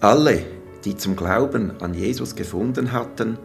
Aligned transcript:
Alle, 0.00 0.44
die 0.84 0.96
zum 0.96 1.16
Glauben 1.16 1.72
an 1.80 1.92
Jesus 1.92 2.36
gefunden 2.36 2.92
hatten, 2.92 3.36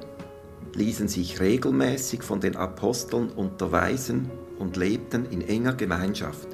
ließen 0.75 1.07
sich 1.07 1.39
regelmäßig 1.39 2.21
von 2.21 2.41
den 2.41 2.55
Aposteln 2.55 3.29
unterweisen 3.31 4.29
und 4.59 4.77
lebten 4.77 5.25
in 5.25 5.41
enger 5.41 5.73
Gemeinschaft. 5.73 6.47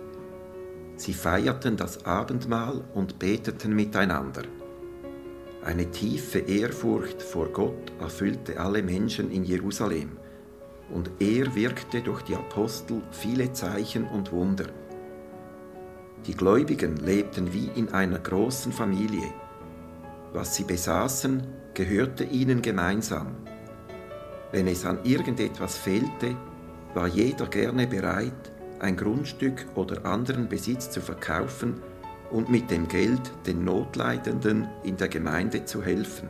Sie 0.96 1.14
feierten 1.14 1.76
das 1.76 2.06
Abendmahl 2.06 2.82
und 2.94 3.20
beteten 3.20 3.76
miteinander. 3.76 4.44
Eine 5.66 5.92
tiefe 5.92 6.40
Ehrfurcht 6.40 7.22
vor 7.22 7.50
Gott 7.50 7.92
erfüllte 8.00 8.58
alle 8.58 8.82
Menschen 8.82 9.30
in 9.30 9.44
Jerusalem, 9.44 10.12
und 10.94 11.12
er 11.20 11.54
wirkte 11.56 12.00
durch 12.00 12.22
die 12.22 12.36
Apostel 12.36 13.02
viele 13.12 13.52
Zeichen 13.52 14.06
und 14.06 14.32
Wunder. 14.32 14.68
Die 16.26 16.36
Gläubigen 16.36 16.96
lebten 16.96 17.52
wie 17.52 17.70
in 17.76 17.90
einer 17.90 18.20
großen 18.20 18.72
Familie. 18.72 19.34
Was 20.34 20.56
sie 20.56 20.64
besaßen, 20.64 21.44
gehörte 21.74 22.24
ihnen 22.24 22.62
gemeinsam. 22.62 23.36
Wenn 24.52 24.68
es 24.68 24.86
an 24.86 25.00
irgendetwas 25.04 25.78
fehlte, 25.78 26.36
war 26.94 27.08
jeder 27.08 27.48
gerne 27.48 27.88
bereit, 27.88 28.52
ein 28.80 28.96
Grundstück 28.96 29.66
oder 29.76 30.06
anderen 30.06 30.48
Besitz 30.48 30.90
zu 30.90 31.02
verkaufen 31.02 31.82
und 32.32 32.50
mit 32.50 32.70
dem 32.72 32.88
Geld 32.88 33.32
den 33.46 33.64
Notleidenden 33.64 34.68
in 34.84 34.98
der 34.98 35.08
Gemeinde 35.08 35.66
zu 35.66 35.84
helfen. 35.84 36.30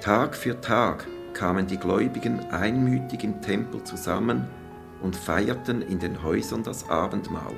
Tag 0.00 0.36
für 0.36 0.60
Tag 0.60 1.06
kamen 1.32 1.66
die 1.66 1.78
Gläubigen 1.78 2.40
einmütig 2.50 3.24
im 3.24 3.40
Tempel 3.42 3.82
zusammen 3.84 4.46
und 5.02 5.16
feierten 5.16 5.82
in 5.82 5.98
den 5.98 6.22
Häusern 6.22 6.62
das 6.62 6.88
Abendmahl. 6.88 7.54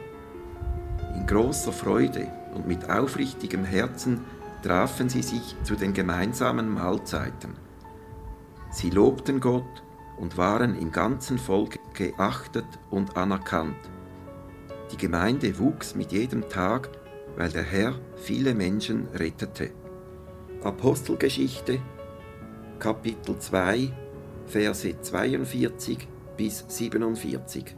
In 1.15 1.27
großer 1.27 1.73
Freude 1.73 2.29
und 2.55 2.66
mit 2.66 2.91
aufrichtigem 2.91 3.65
Herzen 3.65 4.24
trafen 4.63 5.09
sie 5.09 5.23
sich 5.23 5.57
zu 5.63 5.75
den 5.75 5.93
gemeinsamen 5.93 6.73
Mahlzeiten. 6.73 7.55
Sie 8.71 8.91
lobten 8.91 9.41
Gott 9.41 9.83
und 10.19 10.37
waren 10.37 10.79
im 10.79 10.93
ganzen 10.93 11.39
Volk 11.39 11.79
geachtet 11.95 12.67
und 12.91 13.17
anerkannt. 13.17 13.91
Die 14.93 14.97
Gemeinde 14.97 15.59
wuchs 15.59 15.95
mit 15.95 16.13
jedem 16.13 16.49
Tag, 16.49 16.91
weil 17.37 17.51
der 17.51 17.63
Herr 17.63 17.95
viele 18.17 18.55
Menschen 18.55 19.09
rettete. 19.15 19.71
Apostelgeschichte, 20.63 21.80
Kapitel 22.79 23.39
2, 23.39 23.93
Verse 24.47 25.01
42 25.01 26.09
bis 26.37 26.65
47. 26.69 27.77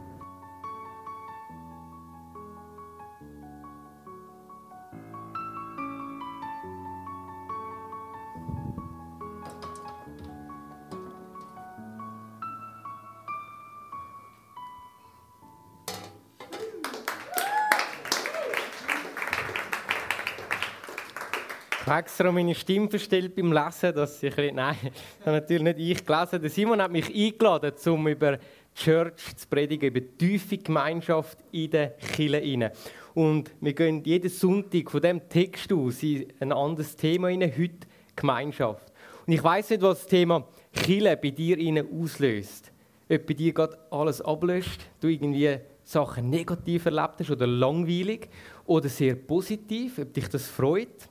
Ich 21.83 21.87
habe 21.87 21.99
extra 21.99 22.31
meine 22.31 22.55
Stimme 22.55 22.89
verstellt 22.89 23.35
beim 23.35 23.51
Lesen, 23.51 23.93
dass 23.93 24.23
ich 24.23 24.37
nein, 24.37 24.77
das 25.17 25.25
habe 25.25 25.35
natürlich 25.35 25.63
nicht 25.63 25.79
ich 25.79 26.05
gelesen. 26.05 26.41
Der 26.41 26.49
Simon 26.49 26.81
hat 26.81 26.93
mich 26.93 27.13
eingeladen, 27.13 27.73
um 27.87 28.07
über 28.07 28.39
Church 28.73 29.35
zu 29.35 29.45
predigen, 29.49 29.89
über 29.89 29.99
die 29.99 30.17
tiefe 30.17 30.59
Gemeinschaft 30.59 31.39
in 31.51 31.71
den 31.71 31.89
Kirchen. 32.15 32.69
Und 33.13 33.51
wir 33.59 33.73
gehen 33.73 34.01
jeden 34.01 34.29
Sonntag 34.29 34.89
von 34.89 35.01
dem 35.01 35.27
Text 35.27 35.73
aus 35.73 36.01
in 36.03 36.31
ein 36.39 36.53
anderes 36.53 36.95
Thema 36.95 37.27
rein, 37.27 37.41
heute 37.41 37.85
Gemeinschaft. 38.15 38.93
Und 39.27 39.33
ich 39.33 39.43
weiß 39.43 39.71
nicht, 39.71 39.81
was 39.81 40.03
das 40.03 40.07
Thema 40.07 40.47
Kille 40.71 41.17
bei 41.17 41.31
dir 41.31 41.85
auslöst. 41.93 42.71
Ob 43.09 43.25
bei 43.25 43.33
dir 43.33 43.51
gerade 43.51 43.77
alles 43.91 44.21
ablöscht, 44.21 44.85
du 45.01 45.09
irgendwie 45.09 45.57
Sachen 45.83 46.29
negativ 46.29 46.85
erlebt 46.85 47.15
hast 47.19 47.29
oder 47.29 47.45
langweilig 47.45 48.29
oder 48.65 48.87
sehr 48.87 49.15
positiv, 49.15 49.99
ob 49.99 50.13
dich 50.13 50.29
das 50.29 50.47
freut. 50.47 51.09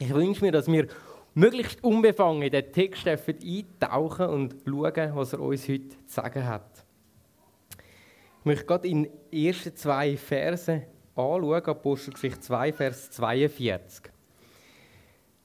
Ich 0.00 0.14
wünsche 0.14 0.44
mir, 0.44 0.52
dass 0.52 0.70
wir 0.70 0.86
möglichst 1.34 1.82
unbefangen 1.82 2.42
in 2.42 2.52
den 2.52 2.72
Text 2.72 3.06
eintauchen 3.06 4.26
und 4.26 4.54
schauen, 4.64 5.16
was 5.16 5.32
er 5.32 5.40
uns 5.40 5.68
heute 5.68 5.88
zu 5.88 5.96
sagen 6.06 6.46
hat. 6.46 6.84
Ich 8.40 8.44
möchte 8.44 8.64
gerade 8.64 8.88
in 8.88 9.02
den 9.02 9.12
ersten 9.32 9.74
zwei 9.74 10.16
Versen 10.16 10.82
anschauen, 11.16 11.64
Apostelgeschichte 11.64 12.40
2, 12.40 12.72
Vers 12.72 13.10
42. 13.10 14.12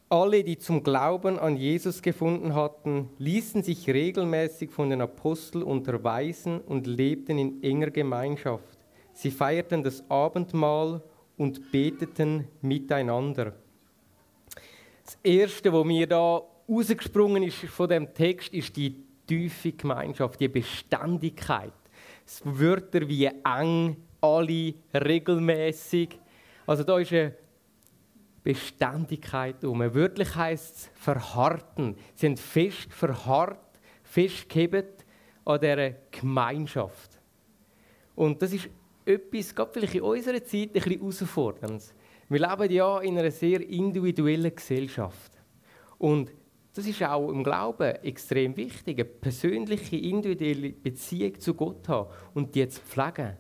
Alle, 0.10 0.44
die 0.44 0.60
zum 0.60 0.84
Glauben 0.84 1.40
an 1.40 1.58
Jesus 1.58 2.04
gefunden 2.04 2.54
hatten, 2.54 3.10
ließen 3.18 3.64
sich 3.64 3.90
regelmäßig 3.90 4.70
von 4.70 4.92
den 4.92 5.02
Aposteln 5.02 5.64
unterweisen 5.64 6.62
und 6.62 6.86
lebten 6.86 7.40
in 7.40 7.64
enger 7.64 7.90
Gemeinschaft. 7.90 8.78
Sie 9.14 9.32
feierten 9.32 9.82
das 9.82 10.08
Abendmahl 10.12 11.02
und 11.38 11.72
beteten 11.72 12.48
miteinander. 12.62 13.54
Das 15.04 15.18
Erste, 15.24 15.74
was 15.74 15.86
mir 15.86 16.08
da 16.08 16.42
rausgesprungen 16.70 17.44
ist 17.44 17.66
von 17.66 17.90
dem 17.90 18.14
Text, 18.14 18.54
ist 18.54 18.76
die 18.76 19.04
tiefe 19.28 19.74
Gemeinschaft, 19.74 20.40
die 20.40 20.48
Beständigkeit. 20.48 21.74
Das 22.26 22.42
Wörter 22.46 23.08
wie 23.08 23.26
eng, 23.26 23.98
alle, 24.22 24.74
regelmäßig. 24.94 26.18
Also 26.66 26.84
da 26.84 26.98
ist 27.00 27.12
eine 27.12 27.36
Beständigkeit 28.44 29.64
um. 29.66 29.80
Wörtlich 29.94 30.36
heißt 30.36 30.76
es 30.76 30.90
verharten. 30.96 31.96
Sie 32.16 32.28
sind 32.28 32.40
fest 32.40 32.94
verharrt, 32.94 33.80
festgehebt 34.04 35.06
an 35.46 35.60
dieser 35.60 35.92
Gemeinschaft. 36.12 37.20
Und 38.16 38.42
das 38.42 38.54
ist 38.54 38.70
etwas, 39.06 39.54
gerade 39.54 39.72
vielleicht 39.74 39.96
in 39.96 40.02
unserer 40.02 40.44
Zeit, 40.44 40.70
ein 40.70 40.74
bisschen 40.74 41.00
herausfordernd. 41.00 41.94
Wir 42.30 42.40
leben 42.40 42.72
ja 42.72 43.00
in 43.00 43.18
einer 43.18 43.32
sehr 43.32 43.62
individuellen 43.68 44.56
Gesellschaft. 44.56 45.32
Und 45.98 46.32
das 46.74 46.88
ist 46.88 47.04
auch 47.04 47.30
im 47.30 47.44
Glauben 47.44 47.96
extrem 48.04 48.58
wichtig, 48.58 48.98
eine 48.98 49.06
persönliche, 49.06 49.96
individuelle 49.96 50.72
Beziehung 50.72 51.40
zu 51.40 51.54
Gott 51.54 51.88
haben 51.88 52.10
und 52.34 52.56
die 52.56 52.68
zu 52.68 52.82
pflegen. 52.82 53.38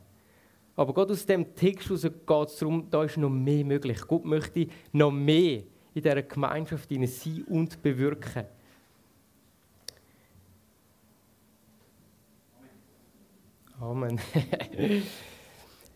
Aber 0.75 0.93
Gott 0.93 1.11
aus 1.11 1.25
dem 1.25 1.55
Text 1.55 1.89
geht 1.89 2.03
es 2.29 2.57
darum, 2.57 2.89
da 2.89 3.03
ist 3.03 3.17
noch 3.17 3.29
mehr 3.29 3.63
möglich. 3.63 3.99
Gott 4.07 4.25
möchte 4.25 4.67
noch 4.91 5.11
mehr 5.11 5.63
in 5.93 6.01
dieser 6.01 6.21
Gemeinschaft 6.23 6.89
sein 6.89 7.43
und 7.47 7.81
bewirken. 7.81 8.45
Amen. 13.79 14.19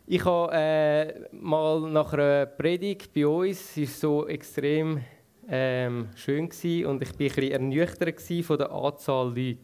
Ich 0.10 0.24
habe 0.24 0.54
äh, 0.54 1.28
mal 1.34 1.82
nach 1.82 2.14
einer 2.14 2.46
Predigt 2.46 3.14
bei 3.14 3.28
uns, 3.28 3.76
war 3.76 3.86
so 3.88 4.26
extrem 4.26 5.02
ähm, 5.50 6.08
schön 6.16 6.48
gewesen, 6.48 6.86
und 6.86 7.02
ich 7.02 7.10
war 7.10 7.14
ein 7.14 7.18
bisschen 7.18 7.52
ernüchtert 7.52 8.22
von 8.46 8.58
der 8.58 8.72
Anzahl 8.72 9.38
Leute. 9.38 9.58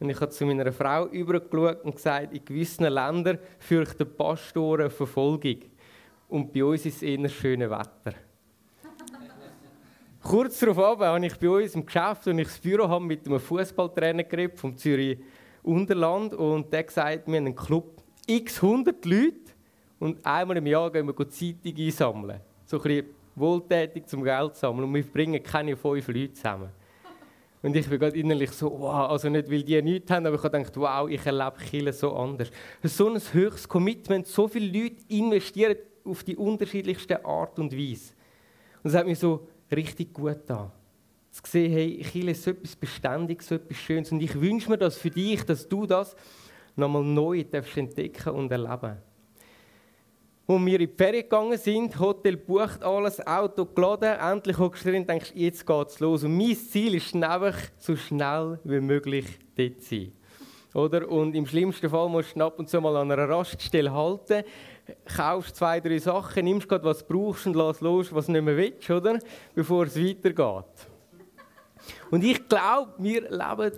Und 0.00 0.08
ich 0.08 0.18
habe 0.18 0.30
zu 0.30 0.46
meiner 0.46 0.72
Frau 0.72 1.06
übergeschaut 1.08 1.84
und 1.84 1.96
gesagt, 1.96 2.32
in 2.32 2.42
gewissen 2.46 2.84
Ländern 2.84 3.38
fürchten 3.58 4.10
Pastoren 4.16 4.90
Verfolgung. 4.90 5.58
Und 6.28 6.50
bei 6.50 6.64
uns 6.64 6.86
ist 6.86 6.96
es 6.96 7.02
eher 7.02 7.28
schönes 7.28 7.68
Wetter. 7.68 8.16
Kurz 10.22 10.60
darauf 10.60 10.98
habe 10.98 11.26
ich 11.26 11.36
bei 11.36 11.50
uns 11.50 11.74
im 11.74 11.84
Geschäft, 11.84 12.26
und 12.26 12.38
ich 12.38 12.48
das 12.48 12.58
Büro 12.58 12.88
habe, 12.88 13.04
mit 13.04 13.26
einem 13.26 13.38
Fußballtrainer 13.38 14.24
geredet 14.24 14.58
vom 14.58 14.74
Zürich 14.78 15.18
Unterland 15.62 16.32
und 16.32 16.72
der 16.72 16.84
gesagt, 16.84 17.26
wir 17.26 17.36
haben 17.36 17.48
einen 17.48 17.54
Club 17.54 18.02
x 18.26 18.62
100 18.62 19.04
Leute 19.04 19.47
und 19.98 20.24
einmal 20.24 20.56
im 20.56 20.66
Jahr 20.66 20.90
gehen 20.90 21.06
wir 21.06 21.28
Zeitung 21.28 21.74
einsammeln. 21.76 22.40
So 22.64 22.76
ein 22.78 22.82
bisschen 22.82 23.06
wohltätig 23.34 24.06
zum 24.06 24.22
Geld 24.22 24.56
sammeln. 24.56 24.84
Und 24.84 24.94
wir 24.94 25.02
bringen 25.02 25.42
keine 25.42 25.76
fünf 25.76 26.08
Leute 26.08 26.32
zusammen. 26.32 26.70
Und 27.60 27.74
ich 27.74 27.88
bin 27.88 27.98
gerade 27.98 28.16
innerlich 28.16 28.52
so, 28.52 28.70
wow, 28.70 29.10
also 29.10 29.28
nicht, 29.28 29.50
weil 29.50 29.64
die 29.64 29.82
nichts 29.82 30.08
haben, 30.12 30.26
aber 30.26 30.36
ich 30.36 30.42
habe 30.44 30.58
gedacht, 30.58 30.76
wow, 30.76 31.08
ich 31.08 31.26
erlebe 31.26 31.56
Kirche 31.58 31.92
so 31.92 32.14
anders. 32.14 32.52
So 32.84 33.08
ein 33.08 33.20
höchstes 33.32 33.68
Commitment, 33.68 34.28
so 34.28 34.46
viele 34.46 34.66
Leute 34.66 35.02
investieren 35.08 35.76
auf 36.04 36.22
die 36.22 36.36
unterschiedlichste 36.36 37.24
Art 37.24 37.58
und 37.58 37.72
Weise. 37.76 38.12
Und 38.84 38.90
es 38.90 38.94
hat 38.94 39.06
mir 39.06 39.16
so 39.16 39.48
richtig 39.72 40.14
gut 40.14 40.34
getan. 40.34 40.70
Zu 41.32 41.42
sehen, 41.44 41.72
hey, 41.72 41.98
Kirche 41.98 42.30
ist 42.30 42.44
so 42.44 42.50
etwas 42.52 42.76
Beständiges, 42.76 43.48
so 43.48 43.56
etwas 43.56 43.76
Schönes. 43.76 44.12
Und 44.12 44.20
ich 44.20 44.40
wünsche 44.40 44.70
mir 44.70 44.78
das 44.78 44.96
für 44.96 45.10
dich, 45.10 45.42
dass 45.42 45.68
du 45.68 45.84
das 45.84 46.14
nochmal 46.76 47.02
neu 47.02 47.40
entdecken 47.40 48.30
und 48.34 48.52
erleben 48.52 48.80
darfst 48.80 49.07
wo 50.48 50.58
wir 50.64 50.80
in 50.80 50.88
die 50.88 50.96
Ferien 50.96 51.24
gegangen 51.24 51.58
sind, 51.58 52.00
Hotel 52.00 52.38
bucht 52.38 52.82
alles, 52.82 53.24
Auto 53.26 53.66
geladen, 53.66 54.18
endlich 54.18 54.56
hockst 54.56 54.82
du 54.82 54.88
drin 54.90 55.02
und 55.02 55.10
denkst, 55.10 55.32
jetzt 55.34 55.66
geht's 55.66 56.00
los. 56.00 56.24
Und 56.24 56.38
mein 56.38 56.56
Ziel 56.56 56.94
ist 56.94 57.14
einfach, 57.14 57.54
so 57.76 57.94
schnell 57.94 58.58
wie 58.64 58.80
möglich 58.80 59.26
dort 59.54 59.82
zu 59.82 59.88
sein. 59.90 60.12
Oder? 60.72 61.06
Und 61.06 61.34
im 61.34 61.44
schlimmsten 61.44 61.90
Fall 61.90 62.08
musst 62.08 62.34
du 62.34 62.42
ab 62.42 62.58
und 62.58 62.66
zu 62.66 62.80
mal 62.80 62.96
an 62.96 63.12
einer 63.12 63.28
Raststelle 63.28 63.92
halten, 63.92 64.42
kaufst 65.14 65.56
zwei, 65.56 65.80
drei 65.80 65.98
Sachen, 65.98 66.46
nimmst 66.46 66.66
gerade, 66.66 66.84
was 66.84 67.06
du 67.06 67.12
brauchst 67.12 67.46
und 67.46 67.54
lass 67.54 67.82
los, 67.82 68.10
was 68.14 68.24
du 68.24 68.32
nicht 68.32 68.44
mehr 68.44 68.56
willst, 68.56 68.88
oder? 68.88 69.18
Bevor 69.54 69.84
es 69.84 70.00
weitergeht. 70.00 70.88
Und 72.10 72.24
ich 72.24 72.48
glaube, 72.48 72.94
wir 72.96 73.20
leben 73.20 73.72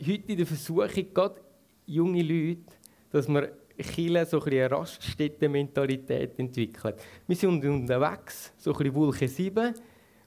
heute 0.00 0.32
in 0.32 0.36
der 0.36 0.46
Versuchung, 0.46 1.14
gerade 1.14 1.40
junge 1.86 2.22
Leute, 2.22 2.72
dass 3.12 3.28
wir 3.28 3.52
Chile 3.82 4.26
so 4.26 4.40
ein 4.42 4.52
eine 4.52 4.70
Raststätte-Mentalität 4.70 6.38
entwickeln. 6.38 6.94
Wir 7.26 7.36
sind 7.36 7.64
unterwegs, 7.64 8.52
so 8.56 8.74
ein 8.74 8.94
Wolke 8.94 9.28
7, 9.28 9.74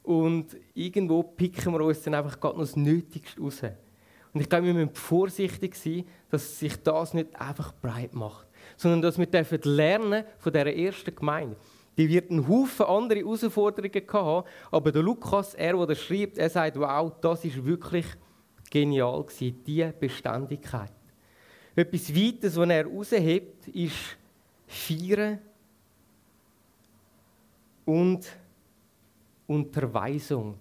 und 0.04 0.58
irgendwo 0.74 1.24
picken 1.24 1.74
wir 1.74 1.82
uns 1.82 2.02
dann 2.02 2.16
einfach 2.16 2.40
gerade 2.40 2.58
noch 2.58 2.66
das 2.66 2.76
Nötigste 2.76 3.40
raus. 3.40 3.62
Und 4.34 4.42
ich 4.42 4.50
glaube, 4.50 4.68
wir 4.68 4.74
müssen 4.74 4.96
vorsichtig 4.96 5.76
sein, 5.76 6.06
dass 6.30 6.60
sich 6.60 6.82
das 6.82 7.14
nicht 7.14 7.36
einfach 7.40 7.74
breit 7.74 8.14
macht, 8.14 8.48
sondern 8.78 9.02
dass 9.02 9.18
wir 9.18 9.28
lernen 9.64 10.24
von 10.38 10.54
dieser 10.54 10.74
ersten 10.74 11.14
Gemeinde. 11.14 11.58
Die 11.98 12.08
wird 12.08 12.32
einen 12.32 12.48
Haufen 12.48 12.86
andere 12.86 13.20
Herausforderungen 13.20 14.08
haben, 14.14 14.48
aber 14.72 14.92
der 14.92 15.04
Lukas, 15.04 15.54
er, 15.54 15.86
der 15.86 15.96
schreibt, 15.96 16.38
er 16.38 16.50
sagt, 16.50 16.80
wow, 16.80 17.12
das 17.20 17.44
ist 17.44 17.64
wirklich 17.64 18.06
genial 18.70 19.24
gewesen, 19.24 19.62
diese 19.66 19.94
Beständigkeit. 20.00 20.94
Etwas 21.76 22.14
Weites, 22.14 22.56
was 22.58 22.70
er 22.70 22.76
heraushebt, 22.76 23.68
ist 23.70 24.18
Feiern 24.68 25.40
und 27.86 28.28
Unterweisung. 29.48 30.56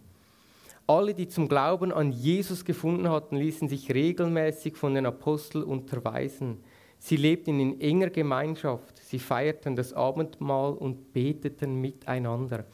Alle, 0.87 1.15
die 1.15 1.29
zum 1.29 1.49
Glauben 1.49 1.93
an 1.93 2.11
Jesus 2.11 2.65
gefunden 2.65 3.09
hatten, 3.09 3.37
ließen 3.37 3.69
sich 3.69 3.93
regelmäßig 3.93 4.77
von 4.77 4.95
den 4.95 5.07
Aposteln 5.07 5.65
unterweisen. 5.65 6.59
Sie 6.99 7.17
lebten 7.17 7.61
in 7.61 7.81
enger 7.81 8.11
Gemeinschaft, 8.11 8.99
sie 8.99 9.19
feierten 9.19 9.75
das 9.75 9.93
Abendmahl 9.93 10.73
und 10.75 11.12
beteten 11.12 11.81
miteinander. 11.81 12.67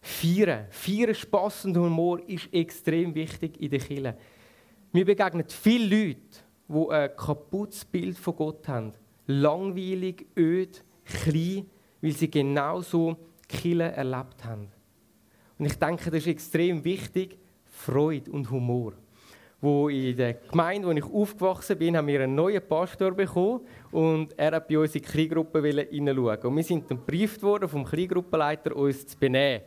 Feiern, 0.00 0.66
Feiern, 0.70 1.14
Spass 1.14 1.64
und 1.64 1.76
Humor 1.76 2.20
ist 2.28 2.52
extrem 2.52 3.14
wichtig 3.14 3.60
in 3.60 3.70
der 3.70 3.78
Kirche. 3.78 4.16
Mir 4.92 5.04
begegnen 5.04 5.44
viele 5.48 6.06
Leute, 6.06 6.20
die 6.72 6.90
ein 6.90 7.16
kaputtes 7.16 7.84
Bild 7.84 8.18
von 8.18 8.36
Gott 8.36 8.68
haben. 8.68 8.92
Langweilig, 9.26 10.26
öd, 10.36 10.84
klein, 11.04 11.66
weil 12.00 12.12
sie 12.12 12.30
genau 12.30 12.80
so 12.80 13.16
Kirche 13.48 13.92
erlebt 13.92 14.44
haben. 14.44 14.68
Und 15.58 15.66
ich 15.66 15.78
denke, 15.78 16.10
das 16.10 16.20
ist 16.20 16.26
extrem 16.26 16.84
wichtig, 16.84 17.38
Freude 17.64 18.30
und 18.30 18.50
Humor. 18.50 18.94
Wo 19.64 19.88
in 19.88 20.16
der 20.16 20.34
Gemeinde, 20.34 20.88
wo 20.88 20.90
ich 20.90 21.04
aufgewachsen 21.04 21.78
bin, 21.78 21.96
haben 21.96 22.08
wir 22.08 22.20
einen 22.20 22.34
neuen 22.34 22.60
Pastor 22.60 23.12
bekommen 23.12 23.60
und 23.92 24.36
er 24.36 24.56
hat 24.56 24.66
bei 24.66 24.76
uns 24.76 24.92
in 24.96 25.02
die 25.02 25.08
Kleingruppe 25.08 25.62
hineinschauen. 25.62 26.40
Und 26.40 26.56
wir 26.56 26.64
sind 26.64 26.90
dann 26.90 26.98
gebrieft 26.98 27.40
worden 27.44 27.68
vom 27.68 27.84
Kleingruppenleiter, 27.84 28.74
uns 28.74 29.06
zu 29.06 29.16
benehmen. 29.16 29.62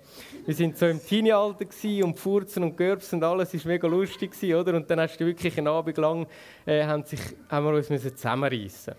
Wir 0.46 0.54
sind 0.54 0.78
so 0.78 0.86
im 0.88 1.00
Teenie-Alter 1.02 1.66
und 2.04 2.20
Furzen 2.20 2.64
und 2.64 2.76
Görbs 2.76 3.14
und 3.14 3.24
alles 3.24 3.54
war 3.54 3.72
mega 3.72 3.88
lustig, 3.88 4.34
oder? 4.54 4.76
Und 4.76 4.92
dann 4.92 5.00
hast 5.00 5.18
du 5.18 5.26
wirklich 5.26 5.58
einen 5.58 5.70
Abend 5.70 5.96
lang, 5.96 6.28
äh, 6.66 6.84
haben, 6.84 7.06
sich, 7.06 7.22
haben 7.48 7.66
wir 7.66 7.76
uns 7.76 7.88
zusammenreißen 7.88 8.96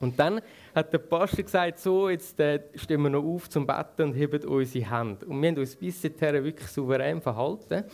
Und 0.00 0.18
dann 0.18 0.40
hat 0.74 0.90
der 0.90 0.98
Pastor 1.00 1.44
gesagt, 1.44 1.78
so, 1.80 2.08
jetzt 2.08 2.40
äh, 2.40 2.60
stehen 2.76 3.02
wir 3.02 3.10
noch 3.10 3.24
auf 3.24 3.50
zum 3.50 3.66
Betten 3.66 4.06
und 4.06 4.14
heben 4.14 4.42
unsere 4.46 4.90
Hände. 4.90 5.26
Und 5.26 5.42
wir 5.42 5.50
haben 5.50 5.58
uns 5.58 5.76
bis 5.76 6.00
dahin 6.00 6.44
wirklich 6.44 6.70
souverän 6.70 7.20
verhalten. 7.20 7.84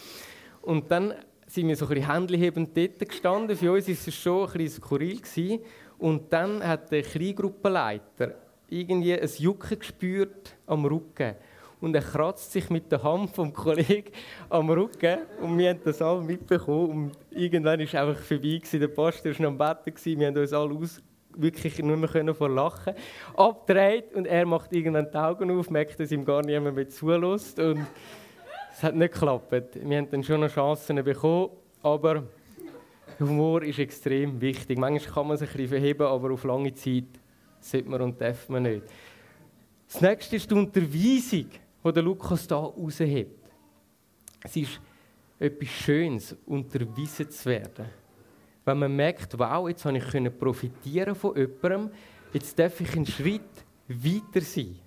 Und 0.62 0.88
dann 0.92 1.14
sind 1.50 1.66
wir 1.66 1.74
so 1.74 1.86
ein 1.86 1.94
bisschen 1.94 2.12
händlehebend 2.12 2.76
dort 2.76 3.08
gestanden. 3.08 3.56
Für 3.56 3.72
uns 3.72 3.88
war 3.88 3.94
es 3.94 4.14
schon 4.14 4.46
ein 4.46 4.52
bisschen 4.52 4.82
skurril. 4.82 5.16
Gewesen. 5.20 5.60
Und 5.98 6.32
dann 6.32 6.62
hat 6.66 6.92
der 6.92 7.02
Kleingruppenleiter 7.02 8.36
irgendwie 8.68 9.20
ein 9.20 9.30
Jucken 9.38 9.78
gespürt 9.78 10.56
am 10.66 10.84
Rücken. 10.84 11.34
Und 11.80 11.94
er 11.94 12.02
kratzt 12.02 12.52
sich 12.52 12.70
mit 12.70 12.92
der 12.92 13.02
Hand 13.02 13.30
vom 13.30 13.52
Kollegen 13.52 14.12
am 14.48 14.70
Rücken. 14.70 15.18
Und 15.42 15.58
wir 15.58 15.70
haben 15.70 15.80
das 15.84 16.00
alle 16.00 16.22
mitbekommen. 16.22 16.90
Und 16.90 17.12
irgendwann 17.30 17.80
war 17.80 17.84
es 17.84 17.94
einfach 17.94 18.22
vorbei. 18.22 18.60
Der 18.72 18.88
Pastor 18.88 19.32
war 19.32 19.42
noch 19.42 19.48
am 19.48 19.58
Bett. 19.84 20.04
Wir 20.04 20.26
haben 20.28 20.36
uns 20.36 20.52
alle 20.52 20.74
aus 20.74 21.02
wirklich 21.36 21.78
nur 21.78 21.96
mehr 21.96 22.34
vor 22.34 22.48
Lachen 22.48 22.94
abdreht 23.36 24.14
und 24.14 24.26
er 24.26 24.44
macht 24.46 24.72
irgendwann 24.72 25.08
die 25.10 25.16
Augen 25.16 25.50
auf, 25.56 25.70
merkt, 25.70 26.00
dass 26.00 26.10
ihm 26.10 26.24
gar 26.24 26.42
niemand 26.42 26.74
mehr 26.74 26.88
zulässt 26.88 27.58
und 27.60 27.86
es 28.80 28.84
hat 28.84 28.94
nicht 28.94 29.12
geklappt. 29.12 29.52
Wir 29.74 29.98
haben 29.98 30.10
dann 30.10 30.24
schon 30.24 30.40
noch 30.40 30.50
Chancen 30.50 31.04
bekommen, 31.04 31.50
aber 31.82 32.22
Humor 33.18 33.62
ist 33.62 33.78
extrem 33.78 34.40
wichtig. 34.40 34.78
Manchmal 34.78 35.14
kann 35.14 35.26
man 35.28 35.36
sich 35.36 35.50
ein 35.50 35.56
bisschen 35.56 35.68
verheben, 35.68 36.06
aber 36.06 36.30
auf 36.30 36.44
lange 36.44 36.72
Zeit 36.72 37.04
sollte 37.60 37.90
man 37.90 38.00
und 38.00 38.18
darf 38.18 38.48
man 38.48 38.62
nicht. 38.62 38.84
Das 39.86 40.00
nächste 40.00 40.36
ist 40.36 40.50
die 40.50 40.54
Unterweisung, 40.54 41.50
die 41.84 42.00
Lukas 42.00 42.46
hier 42.48 42.56
raushebt. 42.56 43.50
Es 44.44 44.56
ist 44.56 44.80
etwas 45.38 45.68
Schönes, 45.68 46.34
unterwiesen 46.46 47.30
zu 47.30 47.50
werden 47.50 47.84
wenn 48.64 48.78
man 48.78 48.96
merkt, 48.96 49.38
wow, 49.38 49.68
jetzt 49.68 49.84
habe 49.84 49.98
ich 49.98 50.38
profitieren 50.38 51.14
von 51.14 51.36
jemandem, 51.36 51.90
jetzt 52.32 52.58
darf 52.58 52.80
ich 52.80 52.94
einen 52.94 53.04
Schritt 53.04 53.42
weiter 53.88 54.40
sein. 54.40 54.78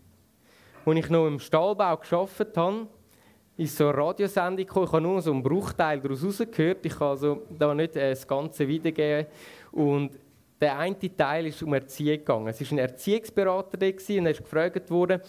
Als 0.83 0.97
ich 0.97 1.09
noch 1.09 1.27
im 1.27 1.39
Stahlbau 1.39 1.97
gearbeitet 1.97 2.57
habe, 2.57 2.87
ist 3.57 3.77
so 3.77 3.88
eine 3.88 3.97
Radiosendung 3.97 4.65
gekommen. 4.65 4.85
Ich 4.85 4.91
habe 4.91 5.01
nur 5.01 5.21
so 5.21 5.31
einen 5.31 5.44
Bruchteil 5.44 6.00
daraus 6.00 6.23
rausgehört. 6.23 6.85
Ich 6.85 6.97
kann 6.97 7.09
also 7.09 7.44
da 7.50 7.73
nicht 7.73 7.95
äh, 7.95 8.09
das 8.09 8.27
Ganze 8.27 8.67
wiedergeben. 8.67 9.27
Und 9.71 10.11
der 10.59 10.77
eine 10.77 10.97
Teil 11.15 11.47
ist 11.47 11.61
um 11.61 11.73
Erziehung 11.73 12.17
gegangen. 12.17 12.47
Es 12.47 12.61
war 12.61 12.71
ein 12.71 12.77
Erziehungsberater 12.79 13.77
da 13.77 13.85
und 13.85 14.25
er 14.25 14.31
ist 14.31 14.44
gefragt 14.44 14.89
worden, 14.89 15.21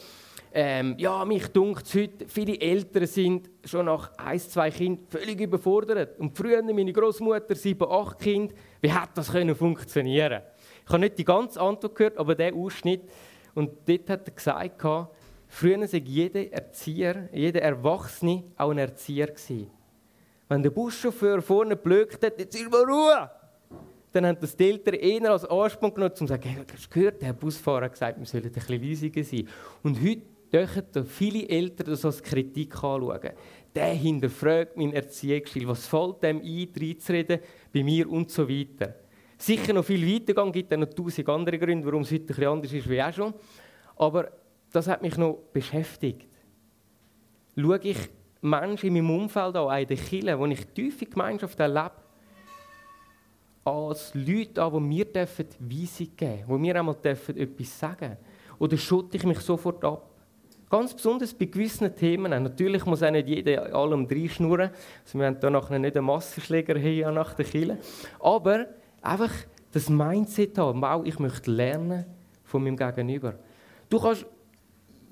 ähm, 0.56 0.94
ja, 0.98 1.24
mich 1.24 1.48
dunkt 1.48 1.92
heute, 1.96 2.28
viele 2.28 2.60
Eltern 2.60 3.06
sind 3.06 3.50
schon 3.64 3.86
nach 3.86 4.16
ein, 4.16 4.38
zwei 4.38 4.70
Kindern 4.70 5.04
völlig 5.08 5.40
überfordert. 5.40 6.16
Und 6.20 6.38
früher, 6.38 6.62
meine 6.62 6.92
Großmutter, 6.92 7.56
sieben, 7.56 7.90
acht 7.90 8.20
Kinder, 8.20 8.54
wie 8.80 8.92
hat 8.92 9.18
das 9.18 9.32
können 9.32 9.56
funktionieren? 9.56 10.42
Ich 10.86 10.92
habe 10.92 11.00
nicht 11.00 11.18
die 11.18 11.24
ganze 11.24 11.60
Antwort 11.60 11.96
gehört, 11.96 12.18
aber 12.18 12.36
der 12.36 12.54
Ausschnitt. 12.54 13.02
Und 13.54 13.72
dort 13.84 14.08
hat 14.08 14.28
er 14.28 14.32
gesagt, 14.34 14.84
früher 15.54 15.80
war 15.80 15.86
jeder 15.86 16.52
Erzieher, 16.52 17.28
jeder 17.32 17.62
Erwachsene 17.62 18.44
auch 18.56 18.70
ein 18.70 18.78
Erzieher. 18.78 19.32
Wenn 20.48 20.62
der 20.62 20.70
Buschauffeur 20.70 21.40
vorne 21.40 21.76
blökt 21.76 22.24
hat, 22.24 22.38
jetzt 22.38 22.54
ist 22.54 22.70
mal 22.70 22.84
Ruhe! 22.84 23.30
Dann 24.12 24.26
haben 24.26 24.38
das 24.40 24.54
die 24.56 24.70
Eltern 24.70 24.94
eher 24.94 25.32
als 25.32 25.44
Ansporn 25.44 25.92
genommen, 25.92 26.12
um 26.12 26.16
zu 26.16 26.26
sagen, 26.26 26.48
hey, 26.48 26.64
hast 26.72 26.86
du 26.86 26.90
gehört, 26.90 27.20
der 27.20 27.32
Busfahrer 27.32 27.86
hat 27.86 27.92
gesagt, 27.92 28.18
wir 28.18 28.26
sollen 28.26 28.44
ein 28.44 28.80
bisschen 28.80 29.24
sein. 29.24 29.48
Und 29.82 30.00
heute 30.00 30.22
dürfen 30.52 31.04
viele 31.04 31.48
Eltern 31.48 31.86
das 31.88 32.04
als 32.04 32.22
Kritik 32.22 32.74
anschauen. 32.74 33.30
Der 33.74 33.92
hinterfragt 33.94 34.76
meinen 34.76 34.92
Erziehungsstil. 34.92 35.66
Was 35.66 35.86
fällt 35.88 36.22
dem 36.22 36.40
ein, 36.40 36.68
reinzureden, 36.80 37.40
bei 37.72 37.82
mir 37.82 38.08
und 38.08 38.30
so 38.30 38.48
weiter. 38.48 38.94
Sicher 39.36 39.72
noch 39.72 39.84
viel 39.84 40.06
weiter 40.06 40.52
gibt 40.52 40.72
es 40.72 40.78
noch 40.78 40.94
tausend 40.94 41.28
andere 41.28 41.58
Gründe, 41.58 41.84
warum 41.84 42.02
es 42.02 42.12
heute 42.12 42.22
ein 42.22 42.26
bisschen 42.26 42.46
anders 42.46 42.72
ist 42.72 42.88
wie 42.88 43.02
auch 43.02 43.12
schon. 43.12 43.34
Aber 43.96 44.30
das 44.74 44.88
hat 44.88 45.02
mich 45.02 45.16
noch 45.16 45.38
beschäftigt. 45.52 46.28
Schaue 47.56 47.78
ich 47.78 47.96
Menschen 48.40 48.88
in 48.88 48.94
meinem 48.94 49.22
Umfeld 49.22 49.54
an, 49.54 49.78
in 49.80 49.86
den 49.86 49.96
Kirchen, 49.96 50.38
wo 50.38 50.46
ich 50.46 50.66
tiefe 50.66 51.06
Gemeinschaft 51.06 51.58
erlebe, 51.60 51.92
als 53.64 54.12
Leute 54.14 54.62
an, 54.62 54.72
die 54.74 54.80
mir 54.80 55.06
Weisung 55.14 56.08
geben 56.16 56.18
dürfen, 56.18 56.48
die 56.48 56.58
mir 56.58 56.76
einmal 56.76 56.96
etwas 57.04 57.78
sagen 57.78 57.98
dürfen? 57.98 58.16
Oder 58.58 58.76
schotte 58.76 59.16
ich 59.16 59.24
mich 59.24 59.38
sofort 59.38 59.84
ab? 59.84 60.10
Ganz 60.68 60.92
besonders 60.92 61.32
bei 61.32 61.44
gewissen 61.44 61.94
Themen. 61.94 62.30
Natürlich 62.42 62.84
muss 62.84 63.02
auch 63.04 63.10
nicht 63.12 63.28
jeder 63.28 63.72
allem 63.72 64.06
reinschnurren. 64.06 64.70
Also 65.04 65.18
wir 65.18 65.26
haben 65.26 65.36
hier 65.38 65.50
nachher 65.50 65.78
nicht 65.78 65.96
einen 65.96 66.06
Massenschläger 66.06 66.76
hier 66.78 67.12
nach 67.12 67.34
der 67.34 67.44
Kille. 67.44 67.78
Aber 68.18 68.66
einfach 69.00 69.32
das 69.70 69.88
Mindset 69.88 70.58
haben, 70.58 70.82
wow, 70.82 71.04
ich 71.04 71.18
möchte 71.20 71.50
lernen 71.52 72.06
von 72.42 72.64
meinem 72.64 72.76
Gegenüber. 72.76 73.34
Du 73.88 74.00
kannst 74.00 74.26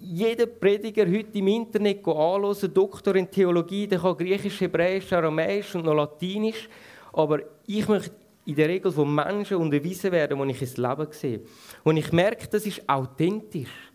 jeden 0.02 0.58
Prediger 0.58 1.06
heute 1.06 1.38
im 1.38 1.48
Internet 1.48 1.98
anschauen, 2.06 2.74
Doktor 2.74 3.16
in 3.16 3.30
Theologie, 3.30 3.86
der 3.86 4.00
kann 4.00 4.16
Griechisch, 4.16 4.60
Hebräisch, 4.60 5.12
Aramäisch 5.12 5.74
und 5.74 5.84
noch 5.84 5.94
Latinisch. 5.94 6.68
Aber 7.12 7.40
ich 7.66 7.86
möchte 7.86 8.14
in 8.44 8.54
der 8.56 8.68
Regel 8.68 8.90
von 8.90 9.14
Menschen 9.14 9.56
unterwiesen 9.56 10.10
werden, 10.10 10.40
die 10.42 10.52
ich 10.52 10.62
ins 10.62 10.76
Leben 10.76 11.06
sehe. 11.10 11.40
Und 11.84 11.96
ich 11.96 12.10
merke, 12.12 12.48
das 12.48 12.66
ist 12.66 12.88
authentisch 12.88 13.92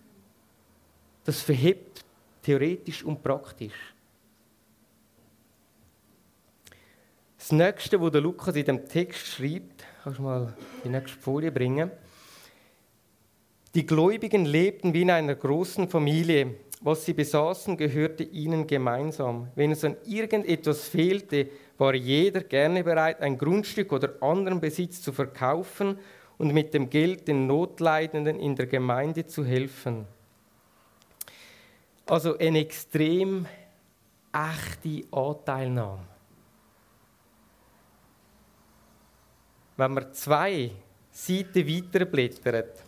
das 1.28 1.42
verhebt 1.42 2.06
theoretisch 2.42 3.04
und 3.04 3.22
praktisch. 3.22 3.94
Das 7.38 7.52
nächste, 7.52 8.00
was 8.00 8.12
der 8.14 8.22
Lukas 8.22 8.56
in 8.56 8.64
dem 8.64 8.88
Text 8.88 9.28
schreibt, 9.28 9.84
kannst 10.02 10.20
du 10.20 10.24
mal 10.24 10.54
die 10.86 10.90
nächste 10.90 11.20
Folie 11.20 11.52
bringen. 11.52 11.92
Die 13.78 13.86
Gläubigen 13.86 14.46
lebten 14.46 14.96
wie 14.96 15.04
in 15.04 15.12
einer 15.12 15.36
großen 15.36 15.88
Familie. 15.88 16.56
Was 16.82 17.06
sie 17.06 17.14
besaßen, 17.14 17.78
gehörte 17.78 18.24
ihnen 18.24 18.66
gemeinsam. 18.66 19.50
Wenn 19.54 19.70
es 19.70 19.84
an 19.86 19.98
irgendetwas 20.04 20.88
fehlte, 20.88 21.48
war 21.78 21.94
jeder 21.94 22.42
gerne 22.42 22.84
bereit, 22.84 23.22
ein 23.22 23.38
Grundstück 23.38 23.92
oder 23.92 24.16
anderen 24.20 24.60
Besitz 24.60 25.04
zu 25.04 25.14
verkaufen 25.14 26.00
und 26.40 26.56
mit 26.56 26.74
dem 26.74 26.90
Geld 26.90 27.28
den 27.28 27.46
Notleidenden 27.46 28.40
in 28.40 28.56
der 28.56 28.66
Gemeinde 28.66 29.28
zu 29.28 29.46
helfen. 29.46 30.08
Also 32.08 32.36
eine 32.36 32.62
extrem 32.62 33.46
echte 34.34 35.06
Anteilnahme. 35.16 36.02
Wenn 39.76 39.94
man 39.94 40.12
zwei 40.14 40.72
Seiten 41.12 41.68
weiterblättert, 41.68 42.87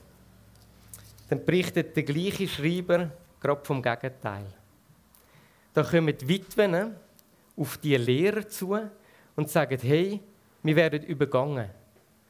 dann 1.30 1.46
berichtet 1.46 1.96
der 1.96 2.04
gleiche 2.04 2.48
Schreiber 2.48 3.12
gerade 3.40 3.64
vom 3.64 3.82
Gegenteil. 3.82 4.46
Da 5.74 5.84
kommen 5.84 6.18
die 6.18 6.28
Witwen 6.28 6.96
auf 7.56 7.78
die 7.78 7.96
Lehrer 7.96 8.48
zu 8.48 8.78
und 9.36 9.50
sagen, 9.50 9.80
hey, 9.82 10.20
wir 10.64 10.76
werden 10.76 11.04
übergangen. 11.04 11.70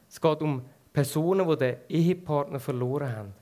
Es 0.10 0.20
geht 0.20 0.42
um 0.42 0.64
Personen, 0.92 1.48
die 1.50 1.58
den 1.58 1.78
Ehepartner 1.88 2.60
verloren 2.60 3.16
haben. 3.16 3.34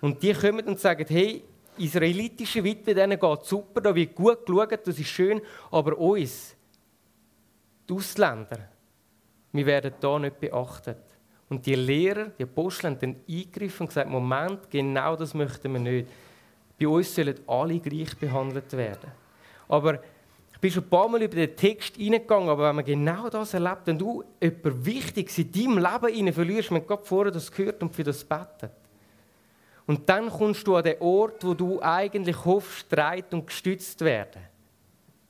Und 0.00 0.22
die 0.22 0.32
kommen 0.32 0.66
und 0.66 0.78
sagen, 0.78 1.06
hey, 1.08 1.42
israelitische 1.76 2.62
Witwe, 2.62 2.94
denen 2.94 3.18
geht 3.18 3.44
super, 3.44 3.80
da 3.80 3.94
wird 3.94 4.14
gut 4.14 4.46
geschaut, 4.46 4.86
das 4.86 4.98
ist 4.98 5.08
schön, 5.08 5.40
aber 5.70 5.98
uns, 5.98 6.54
die 7.88 7.94
Ausländer, 7.94 8.68
wir 9.52 9.66
werden 9.66 9.94
da 10.00 10.18
nicht 10.18 10.38
beachtet. 10.38 10.98
Und 11.48 11.64
die 11.64 11.74
Lehrer, 11.74 12.26
die 12.38 12.42
Apostel 12.42 12.88
haben 12.90 12.98
dann 12.98 13.16
eingegriffen 13.28 13.84
und 13.84 13.88
gesagt, 13.88 14.10
Moment, 14.10 14.70
genau 14.70 15.16
das 15.16 15.32
möchten 15.34 15.72
wir 15.72 15.80
nicht. 15.80 16.08
Bei 16.78 16.86
uns 16.86 17.14
sollen 17.14 17.34
alle 17.46 17.78
gleich 17.80 18.16
behandelt 18.16 18.72
werden. 18.72 19.10
Aber 19.68 20.00
ich 20.52 20.60
bin 20.60 20.70
schon 20.70 20.84
ein 20.84 20.90
paar 20.90 21.08
Mal 21.08 21.22
über 21.22 21.36
den 21.36 21.56
Text 21.56 21.96
hineingegangen, 21.96 22.48
aber 22.48 22.68
wenn 22.68 22.76
man 22.76 22.84
genau 22.84 23.28
das 23.28 23.54
erlebt, 23.54 23.82
wenn 23.84 23.98
du 23.98 24.24
etwas 24.40 24.84
Wichtiges 24.84 25.38
in 25.38 25.52
deinem 25.52 25.78
Leben 25.78 26.32
verlierst, 26.32 26.70
man 26.70 26.82
hat 26.88 27.06
vorher 27.06 27.32
das 27.32 27.50
gehört 27.50 27.82
und 27.82 27.94
für 27.94 28.04
das 28.04 28.24
betet. 28.24 28.72
Und 29.86 30.06
dann 30.08 30.28
kommst 30.28 30.66
du 30.66 30.76
an 30.76 30.82
den 30.82 31.00
Ort, 31.00 31.44
wo 31.44 31.54
du 31.54 31.80
eigentlich 31.80 32.44
hoffst, 32.44 32.80
streit 32.80 33.32
und 33.32 33.46
gestützt 33.46 34.00
werden. 34.02 34.42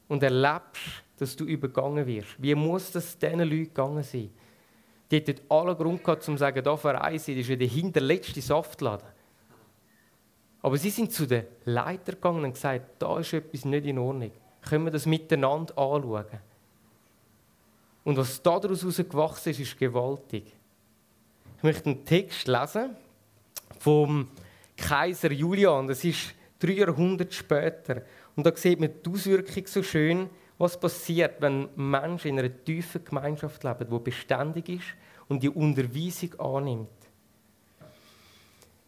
Und 0.09 0.23
erlebst, 0.23 1.05
dass 1.19 1.37
du 1.37 1.45
übergangen 1.45 2.07
wirst. 2.07 2.31
Wie 2.39 2.55
muss 2.55 2.91
das 2.91 3.17
diesen 3.17 3.41
Leuten 3.41 3.65
gegangen 3.65 4.03
sein? 4.03 4.31
Die 5.11 5.17
hätten 5.17 5.41
alle 5.49 5.75
Grund 5.75 6.05
gehabt, 6.05 6.29
um 6.29 6.37
zu 6.37 6.41
sagen, 6.41 6.63
da 6.63 6.77
verreise 6.77 7.33
ich, 7.33 7.39
das 7.39 7.45
ist 7.47 7.51
ja 7.51 7.57
der 7.57 7.69
hinterletzte 7.69 8.41
Saftladen. 8.41 9.09
Aber 10.61 10.77
sie 10.77 10.91
sind 10.91 11.13
zu 11.13 11.27
den 11.27 11.45
Leiter 11.65 12.13
gegangen 12.13 12.45
und 12.45 12.53
gesagt, 12.53 13.01
da 13.01 13.19
ist 13.19 13.33
etwas 13.33 13.65
nicht 13.65 13.87
in 13.87 13.99
Ordnung. 13.99 14.33
Können 14.63 14.85
wir 14.85 14.91
das 14.91 15.07
miteinander 15.07 15.77
anschauen? 15.79 16.27
Und 18.05 18.17
was 18.17 18.43
daraus 18.43 18.81
gewachsen 18.81 19.51
ist, 19.51 19.61
ist 19.61 19.79
gewaltig. 19.79 20.53
Ich 21.59 21.63
möchte 21.63 21.87
einen 21.87 22.05
Text 22.05 22.47
lesen 22.49 22.97
vom 23.79 24.29
Kaiser 24.77 25.33
Julian, 25.33 25.89
das 25.89 26.05
ist 26.05 26.35
drei 26.59 26.73
Jahrhunderte 26.73 27.33
später. 27.33 28.03
Und 28.37 28.47
da 28.47 28.55
sieht 28.55 28.81
man 28.81 28.91
die 29.05 29.11
Auswirkung 29.11 29.67
so 29.67 29.83
schön, 29.83 30.31
was 30.59 30.79
passiert, 30.79 31.41
wenn 31.41 31.69
Menschen 31.77 32.29
in 32.29 32.39
einer 32.41 32.65
tiefen 32.65 33.05
Gemeinschaft 33.05 33.63
leben, 33.63 33.89
die 33.91 33.99
beständig 33.99 34.69
ist 34.69 34.95
und 35.29 35.43
die 35.43 35.49
Unterweisung 35.49 36.39
annimmt. 36.41 36.89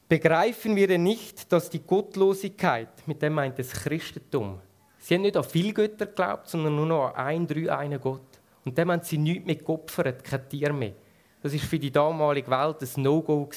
Begreifen 0.08 0.74
wir 0.74 0.88
denn 0.88 1.04
nicht, 1.04 1.52
dass 1.52 1.70
die 1.70 1.86
Gottlosigkeit, 1.86 3.06
mit 3.06 3.22
dem 3.22 3.34
meint 3.34 3.58
das 3.60 3.70
Christentum, 3.70 4.60
sie 4.98 5.14
haben 5.14 5.22
nicht 5.22 5.36
an 5.36 5.44
viele 5.44 5.72
Götter 5.72 6.06
geglaubt, 6.06 6.48
sondern 6.48 6.74
nur 6.74 6.86
noch 6.86 7.14
an 7.14 7.26
einen, 7.26 7.46
drei, 7.46 7.70
einen 7.70 8.00
Gott. 8.00 8.40
Und 8.64 8.76
dem 8.76 8.90
haben 8.90 9.02
sie 9.02 9.18
nichts 9.18 9.46
mehr 9.46 9.54
geopfert, 9.54 10.24
kein 10.24 10.48
Tier 10.48 10.72
mehr. 10.72 10.94
Das 11.40 11.54
ist 11.54 11.64
für 11.64 11.78
die 11.78 11.92
damalige 11.92 12.50
Welt 12.50 12.82
ein 12.82 13.02
No-Go. 13.02 13.48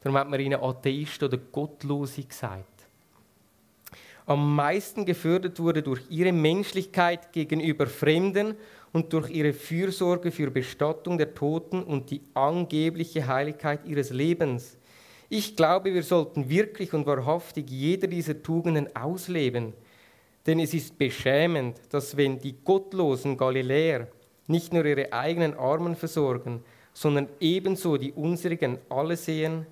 Darum 0.00 0.18
hat 0.18 0.28
man 0.28 0.40
ihnen 0.40 0.60
Atheist 0.60 1.22
oder 1.22 1.36
Gottlose 1.36 2.22
gesagt. 2.24 2.73
Am 4.26 4.54
meisten 4.56 5.04
gefördert 5.04 5.60
wurde 5.60 5.82
durch 5.82 6.00
ihre 6.08 6.32
Menschlichkeit 6.32 7.30
gegenüber 7.32 7.86
Fremden 7.86 8.54
und 8.92 9.12
durch 9.12 9.28
ihre 9.28 9.52
Fürsorge 9.52 10.30
für 10.30 10.50
Bestattung 10.50 11.18
der 11.18 11.34
Toten 11.34 11.82
und 11.82 12.10
die 12.10 12.22
angebliche 12.32 13.26
Heiligkeit 13.26 13.80
ihres 13.84 14.10
Lebens. 14.10 14.78
Ich 15.28 15.56
glaube, 15.56 15.92
wir 15.92 16.02
sollten 16.02 16.48
wirklich 16.48 16.94
und 16.94 17.04
wahrhaftig 17.04 17.68
jeder 17.68 18.06
dieser 18.06 18.42
Tugenden 18.42 18.94
ausleben. 18.96 19.74
Denn 20.46 20.58
es 20.58 20.72
ist 20.72 20.96
beschämend, 20.96 21.80
dass 21.90 22.16
wenn 22.16 22.38
die 22.38 22.56
gottlosen 22.64 23.36
Galiläer 23.36 24.08
nicht 24.46 24.72
nur 24.72 24.86
ihre 24.86 25.12
eigenen 25.12 25.54
Armen 25.54 25.96
versorgen, 25.96 26.62
sondern 26.94 27.28
ebenso 27.40 27.98
die 27.98 28.12
unsrigen 28.12 28.78
alle 28.88 29.16
sehen, 29.16 29.66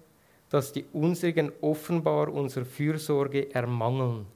dass 0.51 0.73
die 0.73 0.85
unsrigen 0.93 1.53
offenbar 1.63 2.29
unserer 2.29 2.67
Fürsorge 2.67 3.55
ermangeln. 3.55 4.27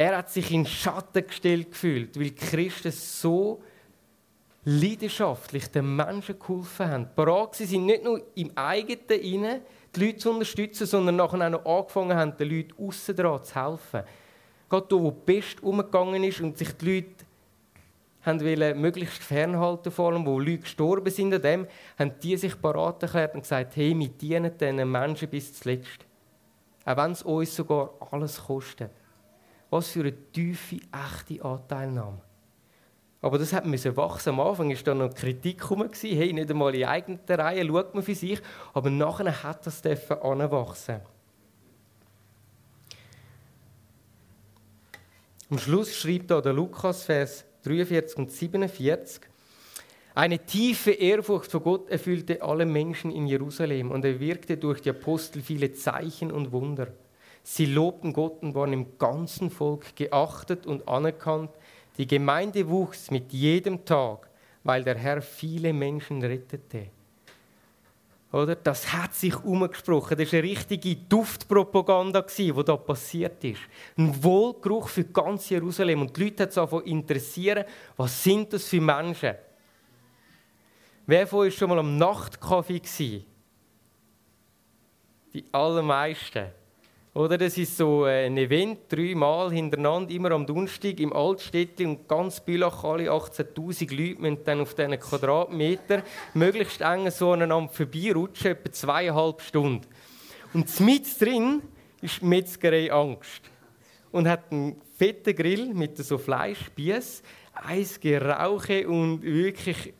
Er 0.00 0.16
hat 0.16 0.30
sich 0.30 0.52
in 0.52 0.64
Schatten 0.64 1.26
gestellt 1.26 1.72
gefühlt, 1.72 2.18
weil 2.18 2.30
Christus 2.30 3.20
so 3.20 3.60
leidenschaftlich 4.64 5.68
den 5.72 5.96
Menschen 5.96 6.38
geholfen 6.38 6.88
haben. 6.88 7.08
Parat 7.16 7.56
sie 7.56 7.64
sind 7.64 7.86
nicht 7.86 8.04
nur 8.04 8.22
im 8.36 8.52
eigenen 8.54 9.20
Innen 9.20 9.60
die 9.96 10.06
Leute 10.06 10.18
zu 10.18 10.30
unterstützen, 10.30 10.86
sondern 10.86 11.16
nachher 11.16 11.44
auch 11.44 11.50
noch 11.50 11.66
angefangen 11.66 12.16
haben, 12.16 12.36
den 12.36 12.48
Leuten 12.48 12.74
aussen 12.80 13.16
dran 13.16 13.42
zu 13.42 13.54
helfen. 13.54 14.02
Gerade 14.68 14.86
da, 14.88 14.96
wo 14.96 15.10
die 15.10 15.32
Pest 15.32 15.62
umgegangen 15.64 16.22
ist 16.22 16.40
und 16.42 16.56
sich 16.56 16.72
die 16.76 16.94
Leute 16.94 17.24
haben 18.22 18.40
wollen, 18.40 18.80
möglichst 18.80 19.22
fernhalten 19.22 19.90
vor 19.90 20.12
allem, 20.12 20.24
wo 20.24 20.38
Leute 20.38 20.58
gestorben 20.58 21.10
sind 21.10 21.34
an 21.34 21.42
dem, 21.42 21.66
haben 21.98 22.12
die 22.22 22.36
sich 22.36 22.60
parat 22.60 23.02
erklärt 23.02 23.34
und 23.34 23.40
gesagt, 23.40 23.74
hey, 23.74 23.98
wir 23.98 24.08
dienen 24.08 24.56
diesen 24.56 24.92
Menschen 24.92 25.28
bis 25.28 25.54
zuletzt. 25.54 26.06
Auch 26.84 26.96
wenn 26.96 27.10
es 27.10 27.22
uns 27.22 27.56
sogar 27.56 27.90
alles 28.12 28.38
kostet. 28.44 28.92
Was 29.70 29.88
für 29.88 30.00
eine 30.00 30.12
tiefe, 30.32 30.76
echte 30.76 31.44
Anteilnahme. 31.44 32.20
Aber 33.20 33.38
das 33.38 33.52
hat 33.52 33.66
müssen 33.66 33.96
wachsen. 33.96 34.30
Am 34.30 34.40
Anfang 34.40 34.70
war 34.70 34.76
da 34.76 34.94
noch 34.94 35.14
Kritik 35.14 35.58
gekommen, 35.58 35.90
hey, 35.92 36.32
nicht 36.32 36.50
einmal 36.50 36.74
in 36.74 36.84
eigenen 36.84 37.20
Reihe 37.28 37.66
schaut 37.66 37.94
man 37.94 38.04
für 38.04 38.14
sich, 38.14 38.40
aber 38.72 38.90
nachher 38.90 39.42
hat 39.42 39.66
das 39.66 39.82
anwachsen. 39.84 41.00
Am 45.50 45.58
Schluss 45.58 45.96
schreibt 45.96 46.30
da 46.30 46.40
der 46.40 46.52
Lukas, 46.52 47.04
Vers 47.04 47.44
43 47.64 48.18
und 48.18 48.30
47. 48.30 49.22
Eine 50.14 50.38
tiefe 50.44 50.90
Ehrfurcht 50.90 51.50
vor 51.50 51.60
Gott 51.60 51.88
erfüllte 51.88 52.42
alle 52.42 52.66
Menschen 52.66 53.10
in 53.10 53.26
Jerusalem 53.26 53.90
und 53.90 54.04
er 54.04 54.20
wirkte 54.20 54.56
durch 54.56 54.82
die 54.82 54.90
Apostel 54.90 55.42
viele 55.42 55.72
Zeichen 55.72 56.30
und 56.30 56.52
Wunder. 56.52 56.88
Sie 57.50 57.64
lobten 57.64 58.12
Gott 58.12 58.42
und 58.42 58.54
waren 58.54 58.74
im 58.74 58.98
ganzen 58.98 59.48
Volk 59.48 59.96
geachtet 59.96 60.66
und 60.66 60.86
anerkannt. 60.86 61.50
Die 61.96 62.06
Gemeinde 62.06 62.68
wuchs 62.68 63.10
mit 63.10 63.32
jedem 63.32 63.86
Tag, 63.86 64.28
weil 64.64 64.84
der 64.84 64.96
Herr 64.96 65.22
viele 65.22 65.72
Menschen 65.72 66.22
rettete. 66.22 66.88
Oder? 68.32 68.54
Das 68.54 68.92
hat 68.92 69.14
sich 69.14 69.34
umgesprochen. 69.42 70.18
Das 70.18 70.30
war 70.30 70.40
eine 70.40 70.48
richtige 70.50 70.94
Duftpropaganda, 70.94 72.20
die 72.20 72.52
da 72.52 72.76
passiert 72.76 73.42
ist. 73.42 73.62
Ein 73.96 74.22
Wohlgeruch 74.22 74.90
für 74.90 75.04
ganz 75.04 75.48
Jerusalem. 75.48 76.02
Und 76.02 76.14
die 76.14 76.24
Leute 76.24 76.42
hat 76.42 76.54
es 76.54 76.82
interessieren, 76.84 77.64
was 77.96 78.22
sind 78.22 78.52
das 78.52 78.68
für 78.68 78.82
Menschen? 78.82 79.36
Wer 81.06 81.26
von 81.26 81.38
euch 81.40 81.56
schon 81.56 81.70
mal 81.70 81.78
am 81.78 81.96
Nachtkaffee? 81.96 83.24
Die 85.32 85.44
allermeisten. 85.50 86.57
Oder 87.18 87.36
das 87.36 87.58
ist 87.58 87.76
so 87.76 88.06
äh, 88.06 88.26
ein 88.26 88.38
Event, 88.38 88.82
dreimal 88.88 89.50
hintereinander, 89.50 90.14
immer 90.14 90.30
am 90.30 90.46
Donnerstag 90.46 91.00
im 91.00 91.12
Altstädtli 91.12 91.84
und 91.84 92.06
ganz 92.06 92.38
Bülach, 92.38 92.84
alle 92.84 93.10
18'000 93.10 93.90
Leute 93.92 94.22
müssen 94.22 94.44
dann 94.44 94.60
auf 94.60 94.72
diesen 94.72 95.00
Quadratmeter 95.00 96.04
möglichst 96.34 96.80
eng 96.80 97.10
so 97.10 97.32
aneinander 97.32 97.72
vorbeirutschen, 97.72 98.52
etwa 98.52 98.70
zweieinhalb 98.70 99.42
Stunden. 99.42 99.84
Und 100.54 100.78
mit 100.78 101.20
drin 101.20 101.62
ist 102.00 102.20
die 102.20 102.24
Metzgerei 102.24 102.92
Angst. 102.92 103.42
Und 104.12 104.28
hat 104.28 104.52
einen 104.52 104.80
fetten 104.96 105.34
Grill 105.34 105.74
mit 105.74 105.98
so 105.98 106.18
Fleischspieß, 106.18 107.24
Eis 107.52 107.98
Gerauche 107.98 108.88
und 108.88 109.24
wirklich 109.24 109.92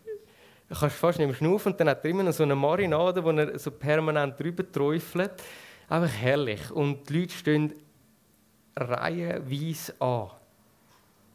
du 0.69 0.75
kannst 0.79 0.97
fast 0.97 1.19
nicht 1.19 1.27
mehr 1.27 1.37
schnaufen. 1.37 1.73
Und 1.73 1.81
dann 1.81 1.89
hat 1.89 2.05
er 2.05 2.11
immer 2.11 2.23
noch 2.23 2.33
so 2.33 2.45
eine 2.45 2.55
Marinade, 2.55 3.21
die 3.21 3.39
er 3.39 3.59
so 3.59 3.73
permanent 3.73 4.39
drüber 4.39 4.71
träufelt. 4.71 5.33
Einfach 5.89 6.15
herrlich. 6.15 6.71
Und 6.71 7.09
die 7.09 7.21
Leute 7.21 7.35
stehen 7.35 7.73
reihenweise 8.77 9.95
an, 10.01 10.31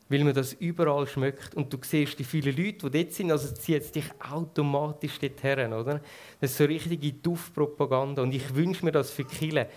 weil 0.09 0.23
man 0.23 0.33
das 0.33 0.53
überall 0.53 1.07
schmeckt. 1.07 1.55
Und 1.55 1.73
du 1.73 1.77
siehst 1.81 2.19
die 2.19 2.23
vielen 2.23 2.55
Leute, 2.55 2.89
die 2.89 3.03
dort 3.03 3.13
sind, 3.13 3.31
also 3.31 3.53
zieht 3.53 3.81
es 3.81 3.91
dich 3.91 4.05
automatisch 4.19 5.19
dorthin, 5.19 5.73
oder? 5.73 6.01
Das 6.39 6.51
ist 6.51 6.57
so 6.57 6.65
richtige 6.65 7.13
Duftpropaganda. 7.13 8.21
Und 8.21 8.33
ich 8.33 8.53
wünsche 8.53 8.85
mir 8.85 8.91
das 8.91 9.11
für 9.11 9.25
Kille, 9.25 9.67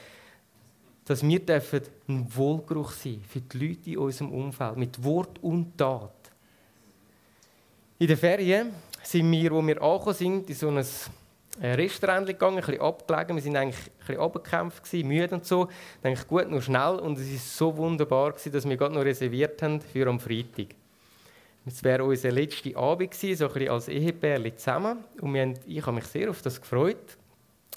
dass 1.07 1.23
wir 1.23 1.41
ein 2.09 2.37
Wohlgeruch 2.37 2.91
sein 2.91 3.23
für 3.29 3.41
die 3.41 3.69
Leute 3.69 3.91
in 3.91 3.99
unserem 3.99 4.33
Umfeld, 4.33 4.77
mit 4.77 5.03
Wort 5.03 5.39
und 5.41 5.79
Tat. 5.79 6.11
In 7.99 8.09
den 8.09 8.17
Ferien 8.17 8.73
sind 9.03 9.31
wir, 9.31 9.53
wo 9.53 9.65
wir 9.65 9.81
angekommen 9.81 10.15
sind, 10.15 10.51
in 10.51 10.57
so 10.57 10.69
ein 10.69 10.79
äh, 10.79 10.85
Restaurant 11.61 12.27
gegangen, 12.27 12.59
ein 12.59 12.65
bisschen 12.65 12.81
abgelegen. 12.81 13.37
Wir 13.37 13.45
waren 13.45 13.57
eigentlich 13.57 13.81
ein 13.81 13.99
bisschen 13.99 14.21
abgekämpft, 14.21 14.93
müde 14.93 15.35
und 15.35 15.47
so. 15.47 15.69
Ich 16.03 16.15
dachte, 16.15 16.27
gut, 16.27 16.51
nur 16.51 16.63
schnell. 16.63 16.97
Und 16.97 17.19
es 17.19 17.31
war 17.31 17.39
so 17.39 17.77
wunderbar, 17.77 18.33
gewesen, 18.33 18.53
dass 18.53 18.69
wir 18.69 18.77
gerade 18.77 18.95
noch 18.95 19.05
reserviert 19.05 19.63
haben 19.63 19.81
für 19.81 20.07
am 20.07 20.21
Freitag. 20.21 20.75
Es 21.65 21.83
wäre 21.83 22.05
unser 22.05 22.31
letzter 22.31 22.77
Abend 22.77 23.11
gewesen, 23.11 23.37
so 23.37 23.47
ein 23.47 23.53
bisschen 23.53 23.71
als 23.71 23.89
Ehepärli 23.89 24.55
zusammen. 24.55 25.05
Und 25.21 25.35
wir 25.35 25.43
haben, 25.43 25.55
ich 25.67 25.85
habe 25.85 25.97
mich 25.97 26.05
sehr 26.05 26.31
auf 26.31 26.43
das 26.43 26.61
gefreut. 26.61 27.17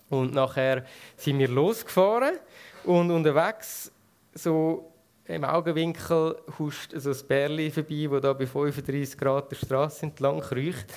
Und 0.09 0.33
nachher 0.33 0.86
sind 1.17 1.39
wir 1.39 1.48
losgefahren 1.48 2.38
und 2.83 3.12
unterwegs 3.12 3.91
so 4.33 4.91
im 5.25 5.43
Augenwinkel 5.43 6.38
huscht 6.57 6.91
so 6.95 7.12
ein 7.12 7.27
Bärli 7.27 7.69
vorbei, 7.69 8.07
das 8.09 8.21
da 8.21 8.33
bei 8.33 8.48
35 8.48 9.17
Grad 9.17 9.51
der 9.51 9.57
Straße 9.57 10.07
entlang 10.07 10.39
kriecht. 10.39 10.91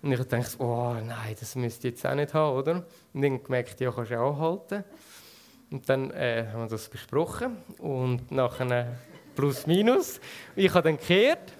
Und 0.00 0.12
ich 0.12 0.18
dachte, 0.18 0.62
oh 0.62 0.94
nein, 0.94 1.34
das 1.38 1.56
müsste 1.56 1.88
ich 1.88 1.94
jetzt 1.94 2.06
auch 2.06 2.14
nicht 2.14 2.32
haben, 2.32 2.56
oder? 2.56 2.86
Und 3.12 3.22
dann 3.22 3.42
gemerkt, 3.42 3.80
ja, 3.80 3.90
kannst 3.90 4.10
du 4.10 4.20
auch 4.20 4.38
halten. 4.38 4.84
Und 5.70 5.88
dann 5.88 6.10
äh, 6.12 6.46
haben 6.52 6.62
wir 6.62 6.68
das 6.68 6.88
besprochen. 6.88 7.56
Und 7.78 8.30
nachher 8.30 8.96
plus 9.34 9.66
minus. 9.66 10.20
Ich 10.56 10.72
habe 10.72 10.88
dann 10.88 10.96
gekehrt 10.96 11.52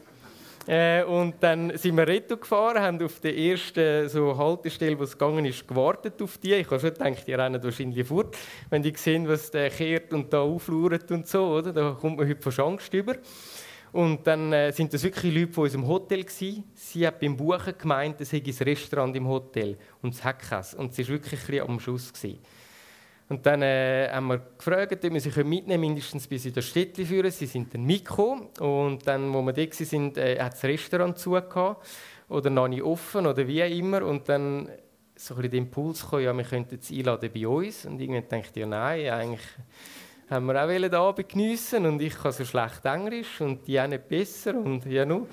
äh, 0.67 1.03
und 1.05 1.37
dann 1.41 1.77
sind 1.77 1.97
wir 1.97 2.07
Retto 2.07 2.37
gefahren, 2.37 2.83
haben 2.83 3.03
auf 3.03 3.21
der 3.21 3.37
ersten 3.37 4.09
so 4.09 4.37
Haltestelle, 4.37 4.99
wo 4.99 5.05
es 5.05 5.13
gegangen 5.13 5.45
ist, 5.45 5.67
gewartet 5.67 6.21
auf 6.21 6.39
die. 6.39 6.55
Ich 6.55 6.71
habe 6.71 6.81
schon 6.81 6.93
gedacht, 6.93 7.27
die 7.27 7.35
rennen 7.35 7.63
wahrscheinlich 7.63 8.07
fort, 8.07 8.37
wenn 8.69 8.83
die 8.83 8.93
sehen, 8.95 9.27
was 9.29 9.51
der 9.51 9.71
kehrt 9.71 10.13
und 10.13 10.33
da 10.33 10.41
auflauert 10.41 11.11
und 11.11 11.27
so, 11.27 11.57
oder? 11.57 11.73
Da 11.73 11.97
kommt 11.99 12.19
man 12.19 12.29
heute 12.29 12.51
von 12.51 12.73
Angst 12.73 12.93
über. 12.93 13.17
Und 13.93 14.27
dann 14.27 14.53
äh, 14.53 14.73
sind 14.73 14.93
das 14.93 15.03
wirklich 15.03 15.35
Leute 15.35 15.53
von 15.53 15.65
unserem 15.65 15.87
Hotel 15.87 16.25
gewesen. 16.25 16.65
Sie 16.75 17.07
hat 17.07 17.21
beim 17.21 17.37
Buchen 17.37 17.75
gemeint, 17.79 18.21
es 18.21 18.31
sei 18.31 18.43
ein 18.45 18.65
Restaurant 18.65 19.17
im 19.17 19.27
Hotel 19.27 19.77
und 20.03 20.15
es 20.15 20.23
hat 20.23 20.41
keins. 20.41 20.75
Und 20.75 20.95
sie 20.95 21.03
war 21.05 21.15
wirklich 21.15 21.63
ein 21.63 21.69
am 21.69 21.81
Schuss 21.81 22.13
gewesen. 22.13 22.39
Und 23.29 23.45
dann 23.45 23.61
äh, 23.61 24.09
haben 24.11 24.27
wir 24.29 24.39
gefragt, 24.39 25.05
ob 25.05 25.13
wir 25.13 25.21
sie 25.21 25.45
mitnehmen 25.45 25.81
mindestens 25.83 26.27
bis 26.27 26.47
in 26.47 26.55
das 26.55 26.65
Städtchen 26.65 27.05
führen. 27.05 27.31
Sie 27.31 27.47
sind 27.47 27.73
dann 27.75 27.85
mitgekommen. 27.85 28.47
Und 28.59 29.07
dann, 29.07 29.33
wo 29.35 29.43
wir 29.43 29.53
da 29.53 29.63
waren, 29.63 30.17
äh, 30.17 30.39
hat 30.41 30.55
das 30.55 30.65
Restaurant 30.65 31.19
zugehört. 31.19 31.77
Oder 32.31 32.51
noch 32.51 32.69
nicht 32.69 32.83
offen 32.83 33.27
oder 33.27 33.47
wie 33.47 33.61
immer. 33.61 34.03
Und 34.03 34.29
dann 34.29 34.71
so 35.15 35.35
ein 35.35 35.43
bisschen 35.43 35.51
der 35.51 35.59
Impuls 35.59 36.09
kam, 36.09 36.21
ja, 36.21 36.33
wir 36.33 36.45
könnten 36.45 36.81
sie 36.81 36.99
einladen 36.99 37.31
bei 37.35 37.47
uns. 37.47 37.85
Und 37.85 38.01
irgendwann 38.01 38.29
dachte 38.29 38.51
ich, 38.55 38.61
ja 38.61 38.67
nein, 38.67 39.11
eigentlich 39.11 39.47
haben 40.31 40.47
wir 40.47 40.63
auch 40.63 40.69
den 40.69 40.95
Abend 40.95 41.29
geniessen 41.29 41.87
und 41.87 42.03
ich 42.03 42.15
kann 42.15 42.33
so 42.33 42.45
schlecht 42.45 42.85
Englisch 42.85 43.41
und 43.41 43.67
die 43.67 43.81
auch 43.81 43.87
nicht 43.87 44.09
besser 44.09 44.55
und 44.55 44.85
ja 44.87 45.05
nur. 45.05 45.27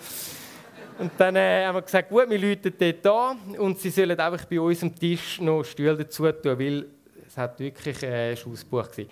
Und 0.98 1.12
dann 1.18 1.36
äh, 1.36 1.66
haben 1.66 1.76
wir 1.76 1.82
gesagt, 1.82 2.10
gut, 2.10 2.30
wir 2.30 2.40
läuten 2.40 2.74
dort 2.78 3.08
an 3.08 3.38
und 3.58 3.78
sie 3.80 3.90
sollen 3.90 4.18
einfach 4.18 4.46
bei 4.46 4.60
uns 4.60 4.82
am 4.82 4.96
Tisch 4.96 5.42
noch 5.42 5.64
Stühle 5.66 5.98
dazu 5.98 6.32
tun, 6.32 6.58
weil 6.58 6.86
es 7.28 7.38
hat 7.38 7.60
wirklich 7.60 8.02
äh, 8.04 8.32
ein 8.32 8.38
Ausbuch 8.52 8.90
gewesen. 8.90 9.10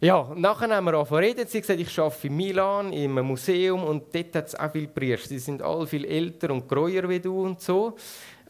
Ja, 0.00 0.32
nachher 0.34 0.74
haben 0.74 0.86
wir 0.86 0.94
angefangen 0.94 1.24
reden. 1.24 1.46
Sie 1.46 1.58
hat 1.58 1.66
gesagt, 1.66 1.78
ich 1.80 1.98
arbeite 1.98 2.26
in 2.26 2.36
Milan, 2.36 2.92
im 2.92 3.14
Museum 3.20 3.84
und 3.84 4.12
dort 4.12 4.34
hat 4.34 4.48
es 4.48 4.58
auch 4.58 4.72
viele 4.72 4.88
Priester. 4.88 5.28
Sie 5.28 5.38
sind 5.38 5.62
alle 5.62 5.86
viel 5.86 6.06
älter 6.06 6.50
und 6.50 6.66
greuer 6.66 7.08
wie 7.08 7.20
du 7.20 7.42
und 7.42 7.60
so. 7.60 7.96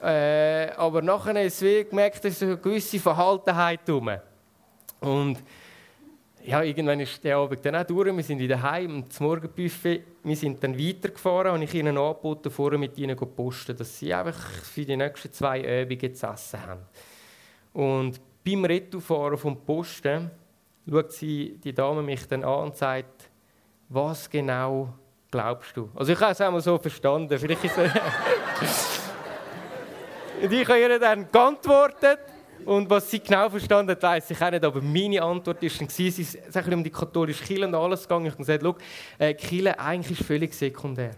Äh, 0.00 0.70
aber 0.76 1.02
nachher 1.02 1.34
haben 1.34 1.50
sie 1.50 1.84
gemerkt, 1.84 2.24
dass 2.24 2.42
eine 2.42 2.56
gewisse 2.56 2.98
Verhaltenheit 2.98 3.80
rum. 3.90 4.10
Und 5.00 5.38
ja, 6.44 6.62
irgendwann 6.62 7.00
ist 7.00 7.22
der 7.22 7.36
Abend 7.36 7.64
dann 7.64 7.76
auch 7.76 7.84
durch. 7.84 8.14
Wir 8.16 8.22
sind 8.22 8.38
wieder 8.38 8.62
heim 8.62 8.96
und 8.96 9.12
zum 9.12 9.26
Morgenbuffet. 9.26 10.02
Wir 10.22 10.36
sind 10.36 10.62
dann 10.62 10.78
weitergefahren 10.78 11.52
und 11.52 11.62
ich 11.62 11.74
ihnen 11.74 11.98
angeboten, 11.98 12.50
vorher 12.50 12.78
mit 12.78 12.96
ihnen 12.98 13.16
zu 13.16 13.26
posten, 13.26 13.76
dass 13.76 13.98
sie 13.98 14.14
einfach 14.14 14.38
für 14.38 14.84
die 14.84 14.96
nächsten 14.96 15.32
zwei 15.32 15.82
Übungen 15.82 16.14
zu 16.14 16.26
essen 16.26 16.66
haben. 16.66 16.80
Und 17.72 18.20
beim 18.44 18.64
Retourfahren 18.64 19.36
vom 19.36 19.64
Posten 19.64 20.30
schaut 20.88 21.12
sie, 21.12 21.58
die 21.62 21.74
Dame 21.74 22.02
mich 22.02 22.26
dann 22.26 22.42
an 22.42 22.64
und 22.64 22.76
sagt, 22.76 23.30
was 23.88 24.30
genau 24.30 24.94
glaubst 25.30 25.76
du? 25.76 25.90
Also 25.94 26.12
ich 26.12 26.20
habe 26.20 26.32
es 26.32 26.40
einmal 26.40 26.60
so 26.60 26.78
verstanden. 26.78 27.38
Vielleicht 27.38 27.64
ist 27.64 27.76
und 30.42 30.52
ich 30.52 30.68
habe 30.68 30.80
ihr 30.80 30.98
dann 30.98 31.30
geantwortet 31.30 32.20
und 32.66 32.88
was 32.90 33.10
sie 33.10 33.20
genau 33.20 33.48
verstanden 33.48 33.92
hat, 33.92 34.02
weiß 34.02 34.30
ich 34.30 34.42
auch 34.42 34.50
nicht. 34.50 34.64
Aber 34.64 34.80
meine 34.80 35.22
Antwort 35.22 35.62
war 35.62 35.68
sie 35.68 36.22
ist 36.22 36.38
um 36.72 36.84
die 36.84 36.90
katholische 36.90 37.44
Kirche 37.44 37.66
und 37.66 37.74
alles 37.74 38.02
gegangen. 38.02 38.26
Ich 38.26 38.32
habe 38.32 38.44
gesagt, 38.44 38.62
schau, 38.62 38.76
äh, 39.18 39.34
Kirche 39.34 39.78
eigentlich 39.78 40.20
ist 40.20 40.26
völlig 40.26 40.54
sekundär. 40.54 41.16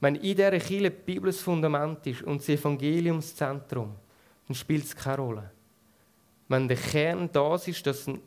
Wenn 0.00 0.16
in 0.16 0.22
dieser 0.22 0.50
Kirche 0.58 0.90
die 0.90 0.90
Bibel 0.90 1.30
das 1.30 1.40
Fundament 1.40 2.06
ist 2.06 2.22
und 2.22 2.40
das 2.40 2.48
Evangelium 2.48 3.16
das 3.16 3.34
Zentrum, 3.34 3.94
dann 4.48 4.54
spielt 4.54 4.84
es 4.84 4.96
keine 4.96 5.16
Rolle 5.18 5.50
wenn 6.52 6.68
der 6.68 6.76
Kern 6.76 7.30
das 7.32 7.66
ist, 7.66 7.86
dass 7.86 8.00
es 8.00 8.08
einen 8.08 8.20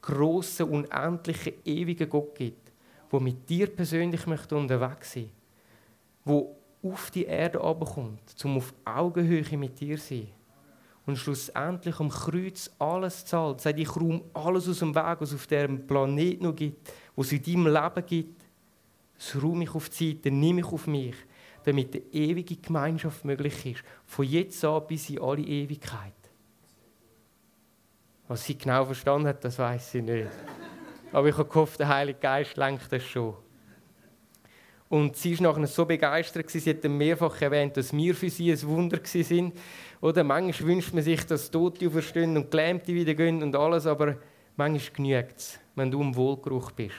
grossen, 0.00 0.68
unendlichen, 0.68 1.54
ewigen 1.64 2.08
Gott 2.08 2.34
gibt, 2.36 2.70
der 3.10 3.20
mit 3.20 3.48
dir 3.50 3.66
persönlich 3.66 4.24
möchte 4.26 4.56
unterwegs 4.56 5.12
sein 5.12 5.30
möchte, 6.24 6.54
der 6.84 6.90
auf 6.92 7.10
die 7.10 7.24
Erde 7.24 7.60
abkommt, 7.60 8.22
um 8.44 8.56
auf 8.56 8.72
Augenhöhe 8.84 9.58
mit 9.58 9.80
dir 9.80 9.98
zu 9.98 10.14
sein 10.14 10.28
und 11.06 11.16
schlussendlich 11.16 11.98
am 11.98 12.08
Kreuz 12.08 12.70
alles 12.78 13.24
zahlt. 13.24 13.60
Sagt, 13.60 13.78
ich 13.78 13.94
räume 13.96 14.22
alles 14.34 14.68
aus 14.68 14.78
dem 14.78 14.94
Weg, 14.94 15.16
was 15.20 15.34
auf 15.34 15.46
diesem 15.46 15.86
Planeten 15.86 16.44
noch 16.44 16.54
gibt, 16.54 16.92
was 17.16 17.26
es 17.26 17.32
in 17.32 17.42
deinem 17.42 17.66
Leben 17.66 18.06
gibt. 18.06 18.42
Das 19.16 19.42
räume 19.42 19.64
ich 19.64 19.74
auf 19.74 19.88
die 19.88 20.12
Seite, 20.12 20.30
nehme 20.30 20.60
ich 20.60 20.66
auf 20.66 20.86
mich, 20.86 21.14
damit 21.64 21.94
eine 21.94 22.04
ewige 22.12 22.56
Gemeinschaft 22.56 23.24
möglich 23.24 23.66
ist. 23.66 23.84
Von 24.06 24.24
jetzt 24.26 24.64
an 24.64 24.86
bis 24.86 25.10
in 25.10 25.20
alle 25.20 25.42
Ewigkeit. 25.42 26.12
Was 28.28 28.44
sie 28.44 28.56
genau 28.56 28.84
verstanden 28.84 29.28
hat, 29.28 29.44
das 29.44 29.58
weiß 29.58 29.92
sie 29.92 30.02
nicht. 30.02 30.30
Aber 31.12 31.28
ich 31.28 31.36
habe 31.36 31.48
gehofft, 31.48 31.78
der 31.78 31.88
Heilige 31.88 32.18
Geist 32.18 32.56
lenkt 32.56 32.90
das 32.90 33.02
schon. 33.02 33.34
Und 34.92 35.16
sie 35.16 35.38
war 35.40 35.54
nachher 35.54 35.66
so 35.68 35.86
begeistert, 35.86 36.50
sie 36.50 36.68
hat 36.68 36.84
mehrfach 36.84 37.40
erwähnt, 37.40 37.78
dass 37.78 37.94
wir 37.94 38.14
für 38.14 38.28
sie 38.28 38.52
ein 38.52 38.62
Wunder 38.64 38.98
sind. 39.02 39.56
Oder 40.02 40.22
manchmal 40.22 40.68
wünscht 40.68 40.92
man 40.92 41.02
sich, 41.02 41.24
dass 41.24 41.50
Tote 41.50 41.86
auferstehen 41.86 42.36
und 42.36 42.50
Gelähmte 42.50 42.92
wieder 42.92 43.14
gehen 43.14 43.42
und 43.42 43.56
alles, 43.56 43.86
aber 43.86 44.18
manchmal 44.54 44.94
genügt 44.94 45.38
es, 45.38 45.58
wenn 45.76 45.90
du 45.90 46.02
im 46.02 46.14
Wohlgeruch 46.14 46.72
bist. 46.72 46.96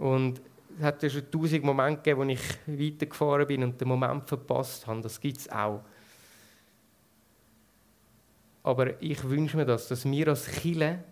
Und 0.00 0.42
es 0.76 0.82
hat 0.82 1.00
ja 1.04 1.10
schon 1.10 1.30
tausend 1.30 1.62
Momente 1.62 2.02
gegeben, 2.02 2.26
wo 2.26 2.32
ich 2.32 2.40
weitergefahren 2.66 3.46
bin 3.46 3.62
und 3.62 3.80
den 3.80 3.86
Moment 3.86 4.26
verpasst 4.28 4.84
habe. 4.88 5.00
Das 5.02 5.20
gibt 5.20 5.38
es 5.38 5.48
auch. 5.48 5.80
Aber 8.64 9.00
ich 9.00 9.22
wünsche 9.22 9.56
mir 9.56 9.64
das, 9.64 9.86
dass 9.86 10.04
wir 10.04 10.26
als 10.26 10.50
Chile 10.60 11.04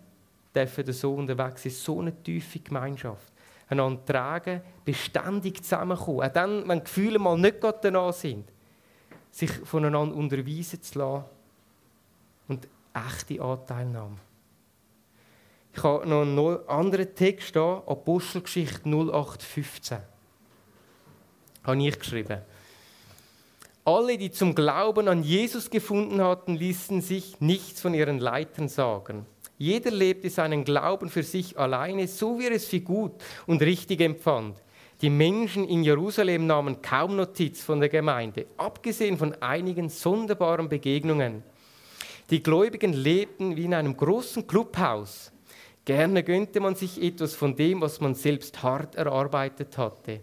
so 0.87 1.13
unterwegs 1.13 1.63
sind, 1.63 1.73
so 1.73 2.01
eine 2.01 2.21
tiefe 2.21 2.59
Gemeinschaft. 2.59 3.30
Einander 3.71 4.05
tragen, 4.05 4.61
beständig 4.83 5.63
zusammenkommen. 5.63 6.21
Auch 6.21 6.33
dann, 6.33 6.67
wenn 6.67 6.83
Gefühle 6.83 7.19
mal 7.19 7.37
nicht 7.37 7.57
danach 7.81 8.13
sind, 8.13 8.45
sich 9.31 9.51
voneinander 9.51 10.15
unterweisen 10.15 10.81
zu 10.81 10.99
lassen 10.99 11.23
und 12.49 12.67
echte 12.93 13.41
Anteilnahme. 13.41 14.17
Ich 15.73 15.83
habe 15.83 16.05
noch 16.05 16.21
einen 16.21 16.67
anderen 16.67 17.15
Text 17.15 17.53
hier, 17.53 17.83
Apostelgeschichte 17.87 18.89
0815. 18.89 19.99
Habe 21.63 21.83
ich 21.83 21.97
geschrieben. 21.97 22.41
Alle, 23.85 24.17
die 24.17 24.31
zum 24.31 24.53
Glauben 24.53 25.07
an 25.07 25.23
Jesus 25.23 25.69
gefunden 25.69 26.21
hatten, 26.21 26.55
ließen 26.55 27.01
sich 27.01 27.39
nichts 27.39 27.81
von 27.81 27.93
ihren 27.93 28.19
Leitern 28.19 28.67
sagen. 28.67 29.25
Jeder 29.61 29.91
lebte 29.91 30.27
seinen 30.31 30.63
Glauben 30.63 31.07
für 31.07 31.21
sich 31.21 31.55
alleine, 31.55 32.07
so 32.07 32.39
wie 32.39 32.45
er 32.45 32.51
es 32.51 32.65
für 32.65 32.79
gut 32.79 33.11
und 33.45 33.61
richtig 33.61 34.01
empfand. 34.01 34.55
Die 35.03 35.11
Menschen 35.11 35.67
in 35.67 35.83
Jerusalem 35.83 36.47
nahmen 36.47 36.81
kaum 36.81 37.15
Notiz 37.15 37.61
von 37.61 37.79
der 37.79 37.89
Gemeinde, 37.89 38.47
abgesehen 38.57 39.19
von 39.19 39.39
einigen 39.39 39.87
sonderbaren 39.87 40.67
Begegnungen. 40.67 41.43
Die 42.31 42.41
Gläubigen 42.41 42.93
lebten 42.93 43.55
wie 43.55 43.65
in 43.65 43.75
einem 43.75 43.95
großen 43.95 44.47
Clubhaus. 44.47 45.31
Gerne 45.85 46.23
gönnte 46.23 46.59
man 46.59 46.73
sich 46.73 46.99
etwas 46.99 47.35
von 47.35 47.55
dem, 47.55 47.81
was 47.81 48.01
man 48.01 48.15
selbst 48.15 48.63
hart 48.63 48.95
erarbeitet 48.95 49.77
hatte. 49.77 50.21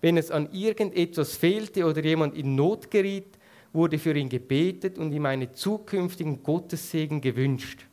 Wenn 0.00 0.16
es 0.16 0.30
an 0.30 0.52
irgendetwas 0.52 1.36
fehlte 1.36 1.84
oder 1.84 2.04
jemand 2.04 2.36
in 2.36 2.54
Not 2.54 2.92
geriet, 2.92 3.38
wurde 3.72 3.98
für 3.98 4.16
ihn 4.16 4.28
gebetet 4.28 4.98
und 4.98 5.12
ihm 5.12 5.26
einen 5.26 5.52
zukünftigen 5.52 6.44
Gottessegen 6.44 7.20
gewünscht. 7.20 7.87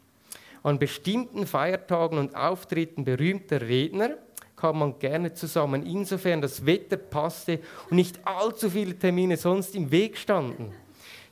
An 0.66 0.80
bestimmten 0.80 1.46
Feiertagen 1.46 2.18
und 2.18 2.36
Auftritten 2.36 3.06
berühmter 3.06 3.62
Redner 3.62 4.18
kam 4.56 4.80
man 4.80 4.98
gerne 4.98 5.32
zusammen, 5.32 5.86
insofern 5.86 6.42
das 6.42 6.66
Wetter 6.66 6.98
passte 6.98 7.60
und 7.92 7.98
nicht 7.98 8.20
allzu 8.26 8.72
viele 8.72 8.98
Termine 8.98 9.38
sonst 9.38 9.76
im 9.76 9.92
Weg 9.92 10.18
standen. 10.18 10.74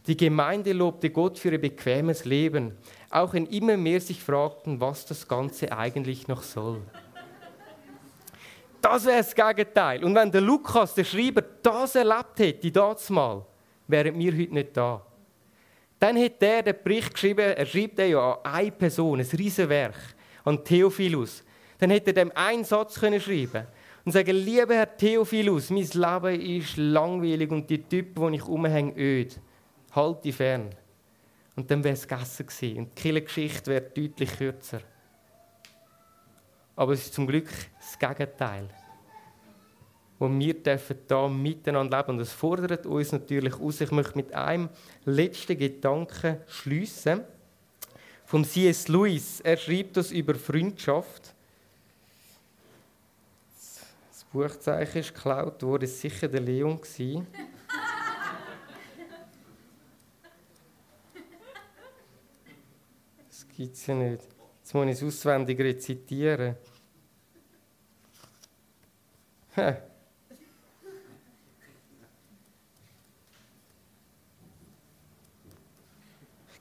Die 0.06 0.16
Gemeinde 0.16 0.72
lobte 0.72 1.10
Gott 1.10 1.40
für 1.40 1.50
ihr 1.50 1.60
bequemes 1.60 2.26
Leben, 2.26 2.78
auch 3.10 3.34
wenn 3.34 3.48
immer 3.48 3.76
mehr 3.76 4.00
sich 4.02 4.22
fragten, 4.22 4.80
was 4.80 5.08
das 5.08 5.28
Ganze 5.28 5.76
eigentlich 5.76 6.28
noch 6.28 6.44
soll. 6.44 6.84
Das 8.82 9.04
wäre 9.04 9.18
das 9.18 9.34
Gegenteil. 9.34 10.04
Und 10.04 10.14
wenn 10.14 10.32
der 10.32 10.42
Lukas, 10.42 10.94
der 10.94 11.06
Schreiber, 11.06 11.42
das 11.42 11.96
erlebt 11.96 12.38
hätte, 12.38 12.70
das 12.70 13.10
mal, 13.10 13.44
wären 13.88 14.20
wir 14.20 14.32
heute 14.32 14.54
nicht 14.54 14.78
da. 14.78 15.04
Dann 16.04 16.22
hat 16.22 16.44
er 16.44 16.64
den 16.64 16.76
Bericht 16.84 17.14
geschrieben, 17.14 17.54
er 17.56 17.66
schreibt 17.66 17.98
den 17.98 18.12
ja 18.12 18.34
an 18.34 18.54
eine 18.56 18.72
Person, 18.74 19.22
ein 19.22 19.26
Riesenwerk, 19.26 19.96
an 20.44 20.62
Theophilus. 20.62 21.46
Dann 21.80 21.92
hätte 21.92 22.10
er 22.10 22.26
dem 22.26 22.32
einen 22.36 22.66
Satz 22.66 23.00
können 23.00 23.22
schreiben 23.22 23.68
und 24.04 24.12
sagen, 24.12 24.36
lieber 24.36 24.76
Herr 24.76 24.98
Theophilus, 24.98 25.70
mein 25.70 25.88
Leben 25.88 26.42
ist 26.42 26.76
langweilig 26.76 27.50
und 27.52 27.70
die 27.70 27.82
Typen, 27.82 28.34
die 28.34 28.36
ich 28.40 28.44
umhänge, 28.44 28.94
öd. 28.98 29.40
Halt 29.96 30.26
die 30.26 30.34
fern. 30.34 30.76
Und 31.56 31.72
dann 31.72 31.82
wäre 31.82 31.94
es 31.94 32.06
gegessen 32.06 32.48
gewesen. 32.48 32.78
Und 32.80 33.02
die 33.02 33.24
Geschichte 33.24 33.72
wäre 33.72 33.84
deutlich 33.84 34.38
kürzer. 34.38 34.82
Aber 36.76 36.92
es 36.92 37.06
ist 37.06 37.14
zum 37.14 37.28
Glück 37.28 37.48
das 37.80 37.98
Gegenteil. 37.98 38.68
Und 40.24 40.40
wir 40.40 40.54
dürfen 40.54 41.00
da 41.08 41.28
miteinander 41.28 41.98
leben. 41.98 42.12
Und 42.12 42.18
das 42.20 42.32
fordert 42.32 42.86
uns 42.86 43.12
natürlich 43.12 43.60
aus. 43.60 43.82
Ich 43.82 43.92
möchte 43.92 44.16
mit 44.16 44.34
einem 44.34 44.70
letzten 45.04 45.58
Gedanken 45.58 46.38
schließen. 46.48 47.26
Vom 48.24 48.46
C.S. 48.46 48.88
Lewis. 48.88 49.42
Er 49.42 49.58
schreibt 49.58 49.98
das 49.98 50.12
über 50.12 50.36
Freundschaft. 50.36 51.36
Das 54.10 54.24
Buchzeichen 54.32 55.00
ist 55.00 55.14
geklaut 55.14 55.62
worden, 55.62 55.84
es 55.84 56.00
sicher 56.00 56.30
der 56.30 56.40
Leon 56.40 56.80
gewesen. 56.80 57.28
Das 63.28 63.46
gibt 63.50 63.76
es 63.76 63.86
ja 63.88 63.94
nicht. 63.94 64.24
Jetzt 64.62 64.74
muss 64.74 64.86
ich 64.86 64.92
es 64.94 65.04
auswendig 65.04 65.60
rezitieren. 65.60 66.56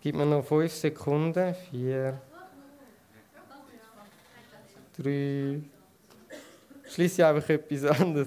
Gebe 0.03 0.19
mir 0.19 0.27
noch 0.27 0.45
fünf 0.45 0.73
Sekunden. 0.73 1.55
Vier. 1.71 2.21
Drei. 4.99 5.61
Schließe 6.93 7.23
ich 7.23 7.25
einfach 7.25 7.49
etwas 7.49 8.01
anderes. 8.01 8.27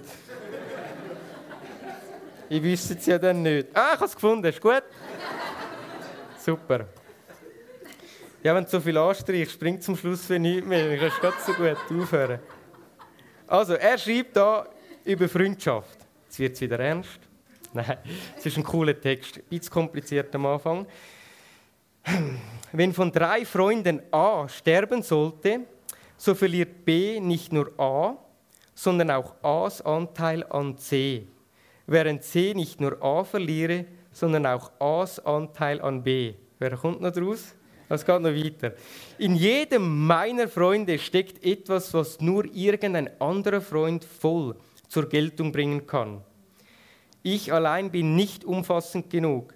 ich 2.48 2.64
wüsste 2.64 2.94
es 2.94 3.06
ja 3.06 3.20
dann 3.20 3.42
nicht. 3.42 3.68
Ah, 3.74 3.90
ich 3.90 3.96
habe 3.96 4.06
es 4.06 4.16
gefunden. 4.16 4.46
Ist 4.46 4.62
gut? 4.62 4.84
Super. 6.40 6.88
Ja, 8.42 8.56
wenn 8.56 8.64
du 8.64 8.70
so 8.70 8.80
viel 8.80 8.98
anstreichst, 8.98 9.56
springt 9.56 9.84
zum 9.84 9.98
Schluss 9.98 10.26
für 10.26 10.40
nichts 10.40 10.66
mehr. 10.66 10.88
Dann 10.88 10.98
kannst 10.98 11.18
du 11.18 11.22
ganz 11.24 11.46
so 11.46 11.54
gut 11.54 12.02
aufhören. 12.02 12.40
Also, 13.48 13.74
er 13.74 13.98
schreibt 13.98 14.38
da 14.38 14.66
über 15.04 15.28
Freundschaft. 15.28 15.98
Jetzt 16.24 16.40
wird 16.40 16.54
es 16.54 16.62
wieder 16.62 16.80
ernst. 16.80 17.20
Nein, 17.74 17.98
es 18.38 18.46
ist 18.46 18.56
ein 18.56 18.64
cooler 18.64 18.98
Text. 18.98 19.40
Ein 19.40 19.44
bisschen 19.50 19.74
kompliziert 19.74 20.34
am 20.34 20.46
Anfang. 20.46 20.88
Wenn 22.72 22.94
von 22.94 23.12
drei 23.12 23.46
Freunden 23.46 24.02
A 24.12 24.48
sterben 24.48 25.02
sollte, 25.02 25.62
so 26.18 26.36
verliert 26.36 26.86
B 26.86 27.20
nicht 27.20 27.52
nur 27.52 27.72
A, 27.80 28.18
sondern 28.74 29.12
auch 29.12 29.36
A's 29.42 29.82
Anteil 29.82 30.44
an 30.44 30.78
C. 30.78 31.28
Während 31.88 32.24
C 32.24 32.54
nicht 32.54 32.82
nur 32.82 33.02
A 33.02 33.24
verliere, 33.24 33.86
sondern 34.12 34.46
auch 34.46 34.72
A's 34.80 35.20
Anteil 35.20 35.82
an 35.82 36.04
B. 36.04 36.34
Wer 36.60 36.78
kommt 36.78 37.02
noch 37.02 37.12
draus? 37.12 37.56
Es 37.88 38.06
geht 38.06 38.22
noch 38.22 38.32
weiter. 38.32 38.74
In 39.18 39.36
jedem 39.36 40.06
meiner 40.06 40.48
Freunde 40.48 40.98
steckt 40.98 41.46
etwas, 41.46 41.94
was 41.94 42.20
nur 42.20 42.46
irgendein 42.46 43.10
anderer 43.22 43.62
Freund 43.62 44.04
voll 44.04 44.56
zur 44.88 45.08
Geltung 45.08 45.52
bringen 45.52 45.86
kann. 45.86 46.22
Ich 47.22 47.52
allein 47.52 47.92
bin 47.92 48.16
nicht 48.16 48.46
umfassend 48.46 49.10
genug, 49.10 49.55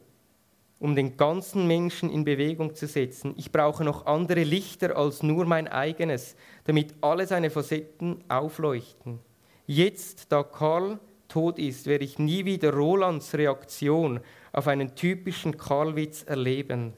um 0.80 0.96
den 0.96 1.18
ganzen 1.18 1.68
Menschen 1.68 2.10
in 2.10 2.24
Bewegung 2.24 2.74
zu 2.74 2.88
setzen. 2.88 3.34
Ich 3.38 3.52
brauche 3.52 3.84
noch 3.84 4.06
andere 4.06 4.44
Lichter 4.44 4.96
als 4.96 5.24
nur 5.24 5.46
mein 5.46 5.68
eigenes, 5.68 6.36
damit 6.64 6.96
alle 7.02 7.28
seine 7.28 7.50
Facetten 7.50 8.24
aufleuchten. 8.30 9.20
Jetzt, 9.68 10.32
da 10.32 10.42
Karl 10.44 11.00
tot 11.28 11.60
ist, 11.60 11.86
werde 11.86 12.06
ich 12.06 12.18
nie 12.18 12.46
wieder 12.46 12.74
Rolands 12.74 13.34
Reaktion 13.36 14.22
auf 14.52 14.68
einen 14.68 14.96
typischen 14.96 15.58
Karlwitz 15.58 16.24
erleben. 16.24 16.94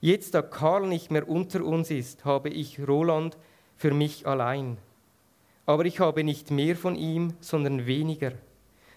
Jetzt, 0.00 0.34
da 0.34 0.42
Karl 0.42 0.86
nicht 0.86 1.10
mehr 1.10 1.28
unter 1.28 1.64
uns 1.64 1.90
ist, 1.90 2.24
habe 2.24 2.48
ich 2.50 2.86
Roland 2.86 3.36
für 3.76 3.92
mich 3.92 4.26
allein. 4.26 4.78
Aber 5.66 5.84
ich 5.84 6.00
habe 6.00 6.24
nicht 6.24 6.50
mehr 6.50 6.76
von 6.76 6.94
ihm, 6.94 7.34
sondern 7.40 7.86
weniger. 7.86 8.32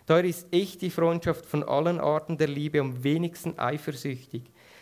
Daher 0.08 0.24
ist 0.24 0.48
echt 0.52 0.82
die 0.82 0.89
Freundschaft 0.89 1.46
von 1.46 1.62
allen 1.62 2.00
Arten 2.00 2.39
der 2.39 2.48
Liebe 2.48 2.80
am 2.80 3.04
wenigsten 3.04 3.60
eifersüchtig. 3.60 4.41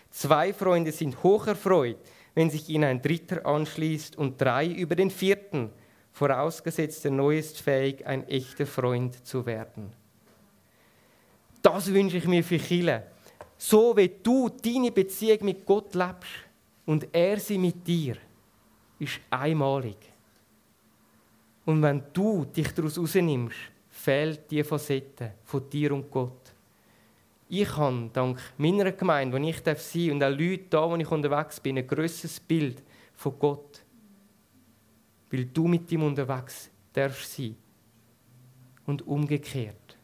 Zwei 0.09 0.53
Freunde 0.53 0.93
sind 0.93 1.21
hocherfreut, 1.21 1.97
wenn 2.33 2.49
sich 2.49 2.69
ihnen 2.69 2.85
ein 2.85 3.01
Dritter 3.01 3.45
anschließt 3.45 4.17
und 4.17 4.39
drei 4.39 4.67
über 4.67 4.95
den 4.95 5.11
vierten, 5.11 5.71
vorausgesetzt 6.13 7.03
der 7.03 7.11
Neue 7.11 7.39
ist 7.39 7.59
fähig, 7.59 8.07
ein 8.07 8.25
echter 8.29 8.65
Freund 8.65 9.27
zu 9.27 9.45
werden. 9.45 9.91
Das 11.61 11.93
wünsche 11.93 12.15
ich 12.15 12.25
mir 12.25 12.43
für 12.43 12.59
Chile 12.59 13.03
so 13.57 13.95
wie 13.95 14.11
du 14.21 14.49
deine 14.49 14.91
Beziehung 14.91 15.45
mit 15.45 15.65
Gott 15.65 15.93
lebst 15.93 16.31
und 16.85 17.07
er 17.11 17.39
sie 17.39 17.57
mit 17.57 17.85
dir, 17.87 18.17
ist 18.99 19.19
einmalig. 19.29 19.97
Und 21.65 21.81
wenn 21.81 22.03
du 22.13 22.45
dich 22.45 22.71
daraus 22.73 22.97
rausnimmst, 22.97 23.55
fehlt 24.05 24.51
die 24.51 24.63
Facette 24.63 25.33
von 25.43 25.67
dir 25.67 25.91
und 25.91 26.11
Gott. 26.11 26.53
Ich 27.49 27.75
habe 27.75 28.07
dank 28.13 28.39
meiner 28.55 28.91
Gemeinde, 28.91 29.35
wo 29.35 29.43
ich 29.43 29.57
sein 29.57 29.63
darf 29.65 29.95
und 29.95 30.23
auch 30.23 30.29
Leute 30.29 30.65
da, 30.69 30.89
wo 30.89 30.95
ich 30.95 31.09
unterwegs 31.09 31.59
bin, 31.59 31.79
ein 31.79 31.87
grösseres 31.87 32.39
Bild 32.39 32.83
von 33.15 33.39
Gott. 33.39 33.83
Weil 35.31 35.45
du 35.45 35.67
mit 35.67 35.91
ihm 35.91 36.03
unterwegs 36.03 36.69
darfst 36.93 37.33
sein. 37.33 37.55
Und 38.85 39.07
umgekehrt. 39.07 39.97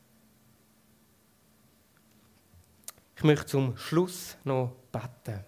Ich 3.16 3.24
möchte 3.24 3.46
zum 3.46 3.78
Schluss 3.78 4.36
noch 4.44 4.74
beten. 4.92 5.44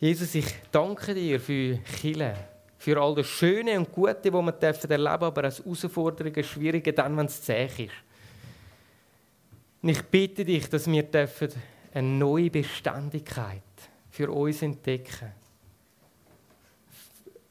Jesus, 0.00 0.34
ich 0.34 0.46
danke 0.72 1.14
dir 1.14 1.38
für 1.38 1.78
Chile, 1.84 2.53
für 2.84 3.00
all 3.00 3.14
das 3.14 3.26
Schöne 3.26 3.78
und 3.78 3.90
Gute, 3.90 4.30
das 4.30 4.30
wir 4.30 4.42
erleben 4.42 4.60
dürfen, 4.60 5.24
aber 5.24 5.44
als 5.44 5.64
Herausforderungen, 5.64 6.44
Schwierige, 6.44 6.92
dann, 6.92 7.16
wenn 7.16 7.24
es 7.24 7.40
zäh 7.40 7.64
ist. 7.64 7.78
Und 9.80 9.88
ich 9.88 10.02
bitte 10.02 10.44
dich, 10.44 10.68
dass 10.68 10.86
wir 10.86 11.08
eine 11.94 12.08
neue 12.08 12.50
Beständigkeit 12.50 13.62
für 14.10 14.30
uns 14.30 14.60
entdecken. 14.60 15.32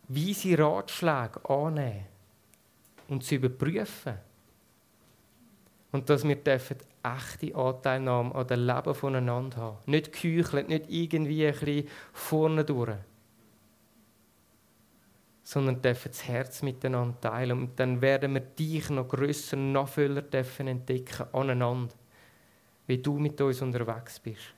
Wie 0.08 0.36
sie 0.36 0.54
Ratschläge 0.54 1.44
annehmen 1.50 2.06
und 3.08 3.24
zu 3.24 3.34
überprüfen 3.34 4.14
und 5.92 6.08
dass 6.12 6.28
wir 6.28 6.36
dürfen 6.36 6.78
echte 7.02 7.56
Anteilnahme 7.56 8.36
an 8.36 8.48
dem 8.48 8.68
Leben 8.68 8.94
voneinander 8.94 9.58
haben. 9.58 9.78
Nicht 9.88 10.14
geheuchelt, 10.14 10.70
nicht 10.70 10.86
irgendwie 10.90 11.48
ein 11.48 11.54
bisschen 11.54 11.88
vorne 12.14 12.64
durch. 12.64 12.98
Sondern 15.44 15.82
dürfen 15.82 16.10
das 16.10 16.28
Herz 16.28 16.62
miteinander 16.62 17.20
teilen. 17.20 17.60
Und 17.60 17.80
dann 17.80 18.02
werden 18.02 18.34
wir 18.34 18.42
dich 18.42 18.90
noch 18.90 19.08
grösser, 19.08 19.58
noch 19.58 19.90
voller 19.90 20.22
dürfen 20.22 20.68
entdecken 20.68 21.26
aneinander. 21.34 21.94
Wie 22.88 22.98
du 22.98 23.20
mit 23.20 23.40
uns 23.42 23.62
unterwegs 23.62 24.20
bist. 24.20 24.54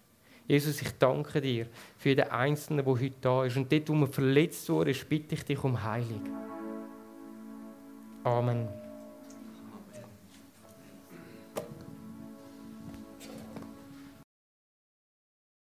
Jesus, 0.48 0.82
ich 0.82 0.92
danke 1.00 1.42
dir 1.42 1.68
für 1.98 2.10
jeden 2.10 2.30
Einzelnen, 2.30 2.86
der 2.86 2.94
heute 2.94 3.16
da 3.20 3.46
ist. 3.46 3.58
Und 3.58 3.72
dort, 3.72 3.90
wo 3.90 3.94
man 3.94 4.12
verletzt 4.12 4.70
wurde, 4.70 4.94
bitte 5.10 5.36
ich 5.36 5.44
dich 5.44 5.64
um 5.64 5.82
Heilung. 5.84 6.22
Amen. 8.24 8.85